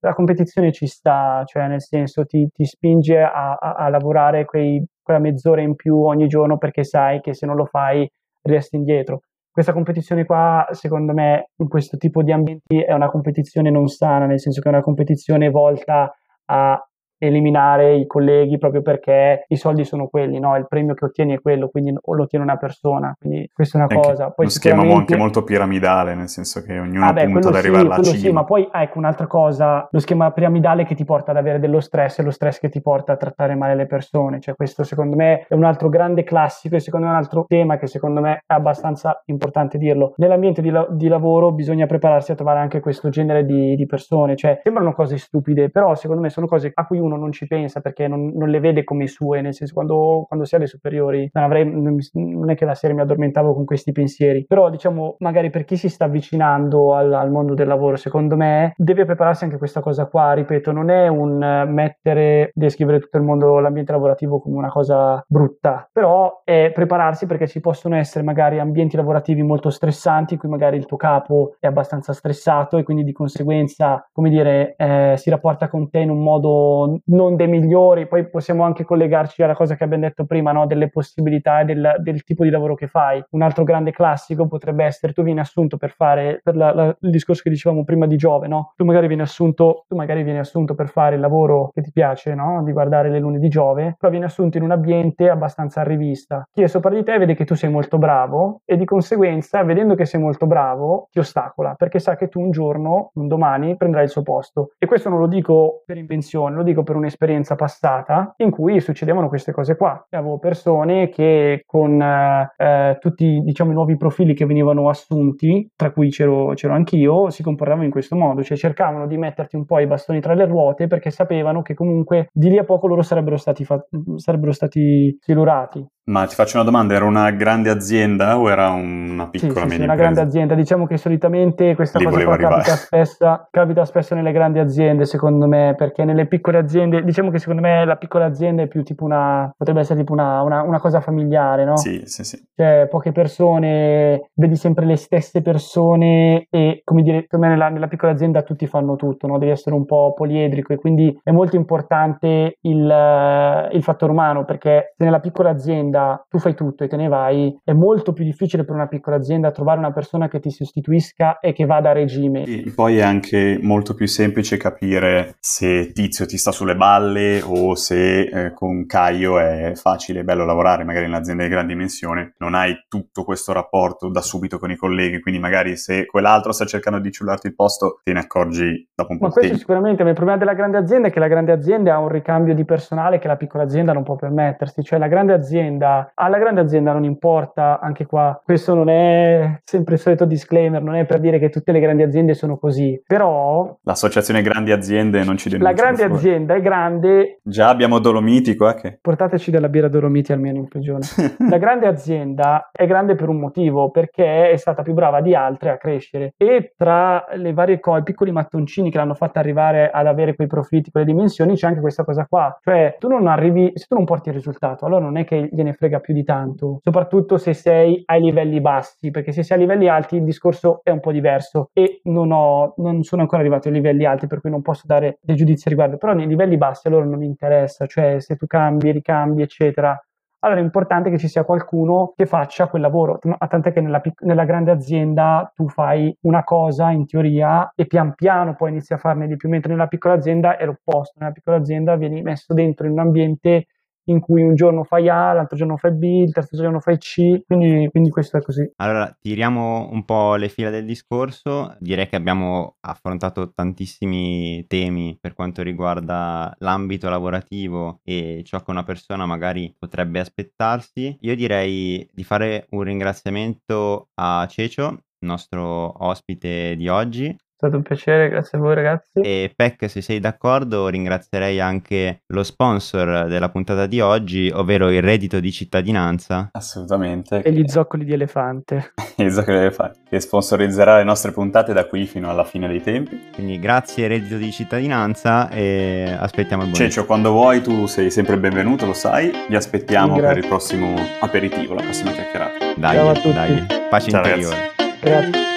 la 0.04 0.14
competizione 0.14 0.72
ci 0.72 0.86
sta, 0.86 1.42
cioè 1.46 1.68
nel 1.68 1.80
senso 1.80 2.26
ti, 2.26 2.48
ti 2.52 2.64
spinge 2.66 3.20
a, 3.20 3.54
a, 3.54 3.74
a 3.74 3.88
lavorare 3.88 4.44
quei, 4.44 4.84
quella 5.00 5.20
mezz'ora 5.20 5.62
in 5.62 5.74
più 5.74 5.96
ogni 5.96 6.26
giorno 6.26 6.58
perché 6.58 6.84
sai 6.84 7.20
che 7.20 7.34
se 7.34 7.46
non 7.46 7.56
lo 7.56 7.64
fai 7.64 8.06
resti 8.42 8.76
indietro. 8.76 9.20
Questa 9.50 9.72
competizione 9.72 10.24
qua, 10.24 10.66
secondo 10.72 11.12
me, 11.12 11.50
in 11.56 11.68
questo 11.68 11.96
tipo 11.96 12.22
di 12.22 12.32
ambienti 12.32 12.80
è 12.80 12.92
una 12.92 13.10
competizione 13.10 13.70
non 13.70 13.86
sana, 13.88 14.26
nel 14.26 14.40
senso 14.40 14.60
che 14.60 14.68
è 14.68 14.72
una 14.72 14.82
competizione 14.82 15.50
volta 15.50 16.12
a 16.46 16.86
eliminare 17.26 17.94
i 17.94 18.06
colleghi 18.06 18.58
proprio 18.58 18.82
perché 18.82 19.44
i 19.48 19.56
soldi 19.56 19.84
sono 19.84 20.08
quelli, 20.08 20.40
no? 20.40 20.56
il 20.56 20.66
premio 20.68 20.94
che 20.94 21.04
ottieni 21.04 21.34
è 21.34 21.40
quello, 21.40 21.68
quindi 21.68 21.92
lo 21.92 22.22
ottiene 22.22 22.44
una 22.44 22.56
persona, 22.56 23.14
quindi 23.18 23.48
questa 23.52 23.78
è 23.78 23.82
una 23.82 23.90
anche 23.90 24.08
cosa. 24.08 24.30
Poi 24.30 24.46
lo 24.46 24.50
schema 24.50 24.82
anche 24.82 25.16
molto 25.16 25.44
piramidale, 25.44 26.14
nel 26.14 26.28
senso 26.28 26.62
che 26.62 26.78
ognuno 26.78 27.06
ah, 27.06 27.12
beh, 27.12 27.26
punta 27.26 27.48
ad 27.48 27.54
arrivare 27.54 27.84
sì, 27.84 27.86
alla 27.86 28.02
cima. 28.02 28.16
Sì, 28.16 28.30
ma 28.32 28.44
poi 28.44 28.68
ecco 28.72 28.98
un'altra 28.98 29.26
cosa, 29.26 29.88
lo 29.90 29.98
schema 30.00 30.30
piramidale 30.32 30.84
che 30.84 30.94
ti 30.94 31.04
porta 31.04 31.30
ad 31.30 31.36
avere 31.36 31.60
dello 31.60 31.80
stress 31.80 32.18
e 32.18 32.22
lo 32.22 32.30
stress 32.30 32.58
che 32.58 32.68
ti 32.68 32.80
porta 32.80 33.12
a 33.12 33.16
trattare 33.16 33.54
male 33.54 33.76
le 33.76 33.86
persone, 33.86 34.40
cioè 34.40 34.56
questo 34.56 34.82
secondo 34.82 35.14
me 35.14 35.46
è 35.48 35.54
un 35.54 35.64
altro 35.64 35.88
grande 35.88 36.24
classico 36.24 36.74
e 36.74 36.80
secondo 36.80 37.06
me 37.06 37.12
è 37.12 37.14
un 37.16 37.22
altro 37.22 37.44
tema 37.46 37.76
che 37.76 37.86
secondo 37.86 38.20
me 38.20 38.42
è 38.46 38.52
abbastanza 38.52 39.22
importante 39.26 39.78
dirlo. 39.78 40.14
Nell'ambiente 40.16 40.60
di, 40.60 40.70
la- 40.70 40.86
di 40.90 41.06
lavoro 41.06 41.52
bisogna 41.52 41.86
prepararsi 41.86 42.32
a 42.32 42.34
trovare 42.34 42.58
anche 42.58 42.80
questo 42.80 43.08
genere 43.10 43.44
di, 43.44 43.76
di 43.76 43.86
persone, 43.86 44.36
cioè 44.36 44.60
sembrano 44.62 44.92
cose 44.92 45.18
stupide, 45.18 45.70
però 45.70 45.94
secondo 45.94 46.22
me 46.22 46.30
sono 46.30 46.46
cose 46.46 46.70
a 46.74 46.86
cui 46.86 46.98
uno 46.98 47.11
non 47.16 47.32
ci 47.32 47.46
pensa 47.46 47.80
perché 47.80 48.08
non, 48.08 48.32
non 48.34 48.48
le 48.48 48.60
vede 48.60 48.84
come 48.84 49.06
sue, 49.06 49.40
nel 49.40 49.54
senso 49.54 49.74
quando, 49.74 50.24
quando 50.28 50.44
si 50.44 50.54
ha 50.54 50.58
le 50.58 50.66
superiori 50.66 51.28
non, 51.32 51.44
avrei, 51.44 51.64
non, 51.64 52.50
è 52.50 52.54
che 52.54 52.64
la 52.64 52.74
serie 52.74 52.96
mi 52.96 53.02
addormentavo 53.02 53.54
con 53.54 53.64
questi 53.64 53.92
pensieri, 53.92 54.44
però 54.46 54.70
diciamo 54.70 55.16
magari 55.18 55.50
per 55.50 55.64
chi 55.64 55.76
si 55.76 55.88
sta 55.88 56.06
avvicinando 56.06 56.94
al, 56.94 57.12
al 57.12 57.30
mondo 57.30 57.54
del 57.54 57.66
lavoro, 57.66 57.96
secondo 57.96 58.36
me 58.36 58.72
deve 58.76 59.04
prepararsi 59.04 59.44
anche 59.44 59.58
questa 59.58 59.80
cosa 59.80 60.06
qua, 60.06 60.32
ripeto, 60.32 60.72
non 60.72 60.90
è 60.90 61.08
un 61.08 61.66
mettere, 61.68 62.50
descrivere 62.54 63.00
tutto 63.00 63.16
il 63.16 63.22
mondo, 63.22 63.58
l'ambiente 63.58 63.92
lavorativo 63.92 64.40
come 64.40 64.56
una 64.56 64.70
cosa 64.70 65.22
brutta, 65.26 65.88
però 65.92 66.42
è 66.44 66.70
prepararsi 66.74 67.26
perché 67.26 67.46
ci 67.46 67.60
possono 67.60 67.96
essere 67.96 68.24
magari 68.24 68.58
ambienti 68.58 68.96
lavorativi 68.96 69.42
molto 69.42 69.70
stressanti 69.70 70.34
in 70.34 70.40
cui 70.40 70.48
magari 70.48 70.76
il 70.76 70.86
tuo 70.86 70.96
capo 70.96 71.56
è 71.58 71.66
abbastanza 71.66 72.12
stressato 72.12 72.76
e 72.76 72.82
quindi 72.82 73.04
di 73.04 73.12
conseguenza, 73.12 74.06
come 74.12 74.30
dire, 74.30 74.74
eh, 74.76 75.14
si 75.16 75.30
rapporta 75.30 75.68
con 75.68 75.90
te 75.90 75.98
in 75.98 76.10
un 76.10 76.22
modo 76.22 77.00
non 77.06 77.36
dei 77.36 77.48
migliori, 77.48 78.06
poi 78.06 78.28
possiamo 78.28 78.64
anche 78.64 78.84
collegarci 78.84 79.42
alla 79.42 79.54
cosa 79.54 79.74
che 79.74 79.84
abbiamo 79.84 80.04
detto 80.04 80.24
prima, 80.24 80.52
no? 80.52 80.66
delle 80.66 80.88
possibilità 80.88 81.64
del, 81.64 81.96
del, 81.98 82.22
tipo 82.24 82.44
di 82.44 82.50
lavoro 82.50 82.74
che 82.74 82.86
fai. 82.86 83.22
Un 83.30 83.42
altro 83.42 83.64
grande 83.64 83.90
classico 83.90 84.46
potrebbe 84.46 84.84
essere 84.84 85.12
tu 85.12 85.22
vieni 85.22 85.40
assunto 85.40 85.76
per 85.76 85.90
fare, 85.90 86.40
per 86.42 86.56
la, 86.56 86.72
la, 86.72 86.96
il 87.00 87.10
discorso 87.10 87.42
che 87.42 87.50
dicevamo 87.50 87.84
prima 87.84 88.06
di 88.06 88.16
Giove, 88.16 88.48
no? 88.48 88.72
tu, 88.76 88.84
magari 88.84 89.06
vieni 89.06 89.22
assunto, 89.22 89.84
tu 89.88 89.96
magari 89.96 90.22
vieni 90.22 90.38
assunto 90.38 90.74
per 90.74 90.88
fare 90.88 91.16
il 91.16 91.20
lavoro 91.20 91.70
che 91.72 91.82
ti 91.82 91.92
piace, 91.92 92.34
no? 92.34 92.62
di 92.64 92.72
guardare 92.72 93.10
le 93.10 93.18
lune 93.18 93.38
di 93.38 93.48
Giove, 93.48 93.96
però 93.98 94.10
vieni 94.10 94.26
assunto 94.26 94.56
in 94.56 94.64
un 94.64 94.70
ambiente 94.70 95.28
abbastanza 95.28 95.80
a 95.80 95.84
rivista. 95.84 96.46
Chi 96.52 96.62
è 96.62 96.66
sopra 96.66 96.90
di 96.90 97.02
te 97.02 97.18
vede 97.18 97.34
che 97.34 97.44
tu 97.44 97.54
sei 97.54 97.70
molto 97.70 97.98
bravo 97.98 98.60
e 98.64 98.76
di 98.76 98.84
conseguenza, 98.84 99.62
vedendo 99.62 99.94
che 99.94 100.04
sei 100.04 100.20
molto 100.20 100.46
bravo, 100.46 101.08
ti 101.10 101.18
ostacola 101.18 101.74
perché 101.82 101.98
sa 101.98 102.16
che 102.16 102.28
tu 102.28 102.40
un 102.40 102.50
giorno, 102.50 103.10
un 103.14 103.28
domani, 103.28 103.76
prenderai 103.76 104.04
il 104.04 104.10
suo 104.10 104.22
posto. 104.22 104.70
E 104.78 104.86
questo 104.86 105.08
non 105.08 105.18
lo 105.18 105.26
dico 105.26 105.82
per 105.84 105.96
invenzione, 105.96 106.56
lo 106.56 106.62
dico 106.62 106.81
per 106.82 106.96
un'esperienza 106.96 107.54
passata 107.54 108.34
in 108.38 108.50
cui 108.50 108.80
succedevano 108.80 109.28
queste 109.28 109.52
cose 109.52 109.76
qua. 109.76 110.06
Avevo 110.10 110.38
persone 110.38 111.08
che 111.08 111.62
con 111.66 112.00
eh, 112.00 112.52
eh, 112.56 112.98
tutti 113.00 113.40
diciamo, 113.42 113.70
i 113.70 113.74
nuovi 113.74 113.96
profili 113.96 114.34
che 114.34 114.46
venivano 114.46 114.88
assunti, 114.88 115.68
tra 115.74 115.90
cui 115.92 116.10
c'ero, 116.10 116.52
c'ero 116.54 116.74
anch'io, 116.74 117.30
si 117.30 117.42
comportavano 117.42 117.84
in 117.84 117.90
questo 117.90 118.16
modo, 118.16 118.42
cioè 118.42 118.56
cercavano 118.56 119.06
di 119.06 119.16
metterti 119.16 119.56
un 119.56 119.64
po' 119.64 119.78
i 119.78 119.86
bastoni 119.86 120.20
tra 120.20 120.34
le 120.34 120.46
ruote 120.46 120.86
perché 120.86 121.10
sapevano 121.10 121.62
che 121.62 121.74
comunque 121.74 122.28
di 122.32 122.48
lì 122.50 122.58
a 122.58 122.64
poco 122.64 122.86
loro 122.86 123.02
sarebbero 123.02 123.36
stati, 123.36 123.64
fa- 123.64 123.84
sarebbero 124.16 124.52
stati 124.52 125.16
silurati. 125.20 125.86
Ma 126.04 126.26
ti 126.26 126.34
faccio 126.34 126.56
una 126.56 126.64
domanda, 126.64 126.94
era 126.94 127.04
una 127.04 127.30
grande 127.30 127.70
azienda 127.70 128.36
o 128.36 128.50
era 128.50 128.70
una 128.70 129.28
piccola 129.28 129.66
sì, 129.66 129.70
sì, 129.70 129.76
sì, 129.76 129.82
una 129.82 129.94
grande 129.94 130.20
azienda. 130.20 130.54
Diciamo 130.56 130.84
che 130.84 130.96
solitamente 130.96 131.76
questa 131.76 132.00
Lì 132.00 132.06
cosa 132.06 132.36
capita, 132.36 132.74
spessa, 132.74 133.48
capita, 133.48 133.84
spesso 133.84 134.16
nelle 134.16 134.32
grandi 134.32 134.58
aziende, 134.58 135.04
secondo 135.04 135.46
me, 135.46 135.74
perché 135.76 136.04
nelle 136.04 136.26
piccole 136.26 136.58
aziende, 136.58 137.04
diciamo 137.04 137.30
che 137.30 137.38
secondo 137.38 137.62
me 137.62 137.84
la 137.84 137.94
piccola 137.94 138.24
azienda 138.24 138.62
è 138.62 138.66
più 138.66 138.82
tipo 138.82 139.04
una, 139.04 139.52
potrebbe 139.56 139.78
essere 139.78 140.00
tipo 140.00 140.12
una, 140.12 140.42
una, 140.42 140.62
una 140.62 140.80
cosa 140.80 141.00
familiare, 141.00 141.64
no? 141.64 141.76
Sì, 141.76 142.02
sì, 142.06 142.24
sì. 142.24 142.48
Cioè, 142.52 142.88
poche 142.90 143.12
persone, 143.12 144.30
vedi 144.34 144.56
sempre 144.56 144.86
le 144.86 144.96
stesse 144.96 145.40
persone 145.40 146.48
e, 146.50 146.80
come 146.82 147.02
dire, 147.02 147.26
per 147.28 147.38
me 147.38 147.46
nella, 147.46 147.68
nella 147.68 147.86
piccola 147.86 148.10
azienda 148.10 148.42
tutti 148.42 148.66
fanno 148.66 148.96
tutto, 148.96 149.28
no? 149.28 149.38
Devi 149.38 149.52
essere 149.52 149.76
un 149.76 149.84
po' 149.84 150.14
poliedrico 150.14 150.72
e 150.72 150.76
quindi 150.78 151.16
è 151.22 151.30
molto 151.30 151.54
importante 151.54 152.56
il, 152.62 153.68
il 153.70 153.82
fattore 153.84 154.10
umano, 154.10 154.44
perché 154.44 154.94
se 154.96 155.04
nella 155.04 155.20
piccola 155.20 155.50
azienda 155.50 155.91
azienda 155.92 156.24
tu 156.28 156.38
fai 156.38 156.54
tutto 156.54 156.84
e 156.84 156.88
te 156.88 156.96
ne 156.96 157.08
vai, 157.08 157.56
è 157.62 157.72
molto 157.72 158.12
più 158.12 158.24
difficile 158.24 158.64
per 158.64 158.74
una 158.74 158.88
piccola 158.88 159.16
azienda 159.16 159.50
trovare 159.50 159.78
una 159.78 159.92
persona 159.92 160.28
che 160.28 160.40
ti 160.40 160.50
sostituisca 160.50 161.38
e 161.38 161.52
che 161.52 161.66
vada 161.66 161.90
a 161.90 161.92
regime. 161.92 162.44
E 162.44 162.72
poi 162.74 162.98
è 162.98 163.02
anche 163.02 163.58
molto 163.60 163.94
più 163.94 164.06
semplice 164.06 164.56
capire 164.56 165.36
se 165.38 165.92
Tizio 165.92 166.26
ti 166.26 166.38
sta 166.38 166.50
sulle 166.50 166.76
balle 166.76 167.42
o 167.44 167.74
se 167.74 168.20
eh, 168.22 168.52
con 168.52 168.86
Caio 168.86 169.38
è 169.38 169.72
facile 169.74 170.20
e 170.20 170.24
bello 170.24 170.44
lavorare, 170.44 170.84
magari 170.84 171.04
in 171.04 171.12
un'azienda 171.12 171.42
di 171.42 171.48
grande 171.50 171.72
dimensione 171.72 172.34
non 172.38 172.54
hai 172.54 172.74
tutto 172.88 173.24
questo 173.24 173.52
rapporto 173.52 174.08
da 174.08 174.20
subito 174.20 174.58
con 174.58 174.70
i 174.70 174.76
colleghi, 174.76 175.20
quindi 175.20 175.40
magari 175.40 175.76
se 175.76 176.06
quell'altro 176.06 176.52
sta 176.52 176.64
cercando 176.64 176.98
di 176.98 177.10
ciullarti 177.10 177.48
il 177.48 177.54
posto 177.54 178.00
te 178.02 178.12
ne 178.12 178.20
accorgi 178.20 178.88
dopo 178.94 179.12
un 179.12 179.18
po' 179.18 179.26
Ma 179.26 179.32
questo 179.32 179.56
sicuramente, 179.56 180.02
ma 180.02 180.10
il 180.10 180.14
problema 180.14 180.38
della 180.38 180.54
grande 180.54 180.78
azienda 180.78 181.08
è 181.08 181.10
che 181.10 181.20
la 181.20 181.28
grande 181.28 181.52
azienda 181.52 181.94
ha 181.94 181.98
un 181.98 182.08
ricambio 182.08 182.54
di 182.54 182.64
personale 182.64 183.18
che 183.18 183.28
la 183.28 183.36
piccola 183.36 183.64
azienda 183.64 183.92
non 183.92 184.02
può 184.02 184.16
permettersi, 184.16 184.82
cioè 184.82 184.98
la 184.98 185.08
grande 185.08 185.32
azienda 185.32 185.81
azienda, 185.82 186.12
alla 186.14 186.38
grande 186.38 186.60
azienda 186.60 186.92
non 186.92 187.04
importa, 187.04 187.80
anche 187.80 188.06
qua, 188.06 188.40
questo 188.42 188.74
non 188.74 188.88
è 188.88 189.60
sempre 189.64 189.94
il 189.94 190.00
solito 190.00 190.24
disclaimer, 190.24 190.82
non 190.82 190.94
è 190.94 191.04
per 191.04 191.20
dire 191.20 191.38
che 191.38 191.50
tutte 191.50 191.72
le 191.72 191.80
grandi 191.80 192.02
aziende 192.02 192.34
sono 192.34 192.56
così, 192.56 193.00
però... 193.04 193.76
L'associazione 193.82 194.42
grandi 194.42 194.70
aziende 194.72 195.24
non 195.24 195.36
ci 195.36 195.48
denuncia. 195.48 195.70
La 195.70 195.76
grande 195.76 196.04
azienda 196.04 196.54
è 196.54 196.60
grande... 196.60 197.40
Già 197.42 197.68
abbiamo 197.68 197.98
Dolomiti 197.98 198.56
qua 198.56 198.74
che... 198.74 198.98
Portateci 199.00 199.50
della 199.50 199.68
birra 199.68 199.88
Dolomiti 199.88 200.32
almeno 200.32 200.58
in 200.58 200.68
prigione. 200.68 201.00
la 201.48 201.58
grande 201.58 201.86
azienda 201.86 202.70
è 202.72 202.86
grande 202.86 203.14
per 203.14 203.28
un 203.28 203.38
motivo, 203.38 203.90
perché 203.90 204.50
è 204.50 204.56
stata 204.56 204.82
più 204.82 204.92
brava 204.94 205.20
di 205.20 205.34
altre 205.34 205.70
a 205.70 205.76
crescere 205.76 206.34
e 206.36 206.74
tra 206.76 207.26
le 207.34 207.52
varie 207.52 207.80
cose, 207.80 208.00
i 208.00 208.04
piccoli 208.04 208.30
mattoncini 208.30 208.90
che 208.90 208.98
l'hanno 208.98 209.14
fatta 209.14 209.40
arrivare 209.40 209.90
ad 209.90 210.06
avere 210.06 210.34
quei 210.34 210.46
profitti, 210.46 210.90
quelle 210.90 211.06
dimensioni, 211.06 211.54
c'è 211.54 211.66
anche 211.66 211.80
questa 211.80 212.04
cosa 212.04 212.26
qua, 212.28 212.58
cioè 212.62 212.96
tu 212.98 213.08
non 213.08 213.26
arrivi, 213.26 213.72
se 213.74 213.86
tu 213.88 213.94
non 213.94 214.04
porti 214.04 214.28
il 214.28 214.34
risultato, 214.34 214.86
allora 214.86 215.02
non 215.02 215.16
è 215.16 215.24
che 215.24 215.48
gliene 215.50 215.71
ne 215.72 215.74
frega 215.74 216.00
più 216.00 216.14
di 216.14 216.22
tanto, 216.22 216.80
soprattutto 216.82 217.38
se 217.38 217.54
sei 217.54 218.02
ai 218.06 218.20
livelli 218.20 218.60
bassi, 218.60 219.10
perché 219.10 219.32
se 219.32 219.42
sei 219.42 219.56
a 219.56 219.60
livelli 219.60 219.88
alti 219.88 220.16
il 220.16 220.24
discorso 220.24 220.80
è 220.84 220.90
un 220.90 221.00
po' 221.00 221.12
diverso 221.12 221.70
e 221.72 222.00
non, 222.04 222.30
ho, 222.30 222.74
non 222.76 223.02
sono 223.02 223.22
ancora 223.22 223.40
arrivato 223.40 223.68
ai 223.68 223.74
livelli 223.74 224.04
alti, 224.04 224.26
per 224.26 224.40
cui 224.40 224.50
non 224.50 224.62
posso 224.62 224.84
dare 224.86 225.18
dei 225.22 225.36
giudizi 225.36 225.68
a 225.68 225.70
riguardo, 225.70 225.96
però 225.96 226.12
nei 226.12 226.26
livelli 226.26 226.56
bassi 226.56 226.86
a 226.86 226.90
loro 226.90 227.06
non 227.06 227.22
interessa, 227.22 227.86
cioè 227.86 228.20
se 228.20 228.36
tu 228.36 228.46
cambi, 228.46 228.92
ricambi, 228.92 229.42
eccetera, 229.42 229.98
allora 230.44 230.58
è 230.58 230.64
importante 230.64 231.08
che 231.08 231.18
ci 231.18 231.28
sia 231.28 231.44
qualcuno 231.44 232.14
che 232.16 232.26
faccia 232.26 232.66
quel 232.66 232.82
lavoro, 232.82 233.18
tant'è 233.20 233.72
che 233.72 233.80
nella, 233.80 234.02
nella, 234.22 234.44
grande 234.44 234.72
azienda 234.72 235.52
tu 235.54 235.68
fai 235.68 236.14
una 236.22 236.42
cosa 236.42 236.90
in 236.90 237.06
teoria 237.06 237.72
e 237.76 237.86
pian 237.86 238.14
piano 238.14 238.56
poi 238.56 238.70
inizi 238.70 238.92
a 238.92 238.96
farne 238.96 239.28
di 239.28 239.36
più, 239.36 239.48
mentre 239.48 239.70
nella 239.70 239.86
piccola 239.86 240.14
azienda 240.14 240.56
è 240.56 240.64
l'opposto, 240.64 241.20
nella 241.20 241.30
piccola 241.30 241.58
azienda 241.58 241.94
vieni 241.94 242.22
messo 242.22 242.54
dentro 242.54 242.86
in 242.86 242.92
un 242.92 242.98
ambiente 242.98 243.66
in 244.04 244.20
cui 244.20 244.42
un 244.42 244.54
giorno 244.54 244.84
fai 244.84 245.08
A, 245.08 245.32
l'altro 245.32 245.56
giorno 245.56 245.76
fai 245.76 245.92
B, 245.92 246.02
il 246.02 246.32
terzo 246.32 246.56
giorno 246.56 246.80
fai 246.80 246.98
C, 246.98 247.42
quindi, 247.46 247.88
quindi, 247.90 248.10
questo 248.10 248.38
è 248.38 248.42
così. 248.42 248.70
Allora, 248.76 249.14
tiriamo 249.18 249.90
un 249.90 250.04
po' 250.04 250.34
le 250.36 250.48
fila 250.48 250.70
del 250.70 250.84
discorso, 250.84 251.76
direi 251.78 252.08
che 252.08 252.16
abbiamo 252.16 252.76
affrontato 252.80 253.52
tantissimi 253.52 254.64
temi 254.66 255.16
per 255.20 255.34
quanto 255.34 255.62
riguarda 255.62 256.54
l'ambito 256.58 257.08
lavorativo 257.08 258.00
e 258.02 258.42
ciò 258.44 258.62
che 258.62 258.70
una 258.70 258.84
persona 258.84 259.26
magari 259.26 259.74
potrebbe 259.78 260.20
aspettarsi. 260.20 261.16
Io 261.20 261.36
direi 261.36 262.08
di 262.12 262.24
fare 262.24 262.66
un 262.70 262.82
ringraziamento 262.82 264.08
a 264.14 264.46
Cecio, 264.48 265.04
nostro 265.20 266.04
ospite 266.04 266.74
di 266.76 266.88
oggi, 266.88 267.34
stato 267.62 267.76
un 267.76 267.82
piacere, 267.82 268.28
grazie 268.28 268.58
a 268.58 268.60
voi 268.60 268.74
ragazzi. 268.74 269.20
E 269.20 269.52
Peck, 269.54 269.88
se 269.88 270.02
sei 270.02 270.18
d'accordo, 270.18 270.88
ringrazierei 270.88 271.60
anche 271.60 272.22
lo 272.26 272.42
sponsor 272.42 273.28
della 273.28 273.50
puntata 273.50 273.86
di 273.86 274.00
oggi, 274.00 274.50
ovvero 274.52 274.90
il 274.90 275.00
reddito 275.00 275.38
di 275.38 275.52
cittadinanza. 275.52 276.48
Assolutamente. 276.50 277.42
E 277.42 277.52
gli 277.52 277.62
zoccoli 277.68 278.04
di 278.04 278.12
elefante. 278.12 278.92
gli 279.14 279.28
zoccoli 279.30 279.58
di 279.58 279.62
elefante, 279.62 280.00
che 280.08 280.18
sponsorizzerà 280.18 280.96
le 280.96 281.04
nostre 281.04 281.30
puntate 281.30 281.72
da 281.72 281.86
qui 281.86 282.06
fino 282.06 282.28
alla 282.28 282.44
fine 282.44 282.66
dei 282.66 282.82
tempi. 282.82 283.30
Quindi 283.32 283.60
grazie 283.60 284.08
reddito 284.08 284.36
di 284.36 284.50
cittadinanza 284.50 285.48
e 285.48 286.16
aspettiamo 286.18 286.64
il 286.64 286.70
buon 286.70 286.80
Cecio, 286.80 287.06
quando 287.06 287.30
vuoi 287.30 287.62
tu 287.62 287.86
sei 287.86 288.10
sempre 288.10 288.38
benvenuto, 288.38 288.86
lo 288.86 288.94
sai. 288.94 289.30
Vi 289.48 289.54
aspettiamo 289.54 290.16
grazie. 290.16 290.34
per 290.34 290.36
il 290.38 290.48
prossimo 290.48 290.94
aperitivo, 291.20 291.74
la 291.74 291.82
prossima 291.82 292.10
chiacchierata. 292.10 292.74
Dai, 292.76 293.32
dai, 293.32 293.66
pace 293.88 294.10
Ciao, 294.10 294.20
interiore. 294.20 294.56
Ragazzi. 294.56 295.30
Grazie. 295.30 295.51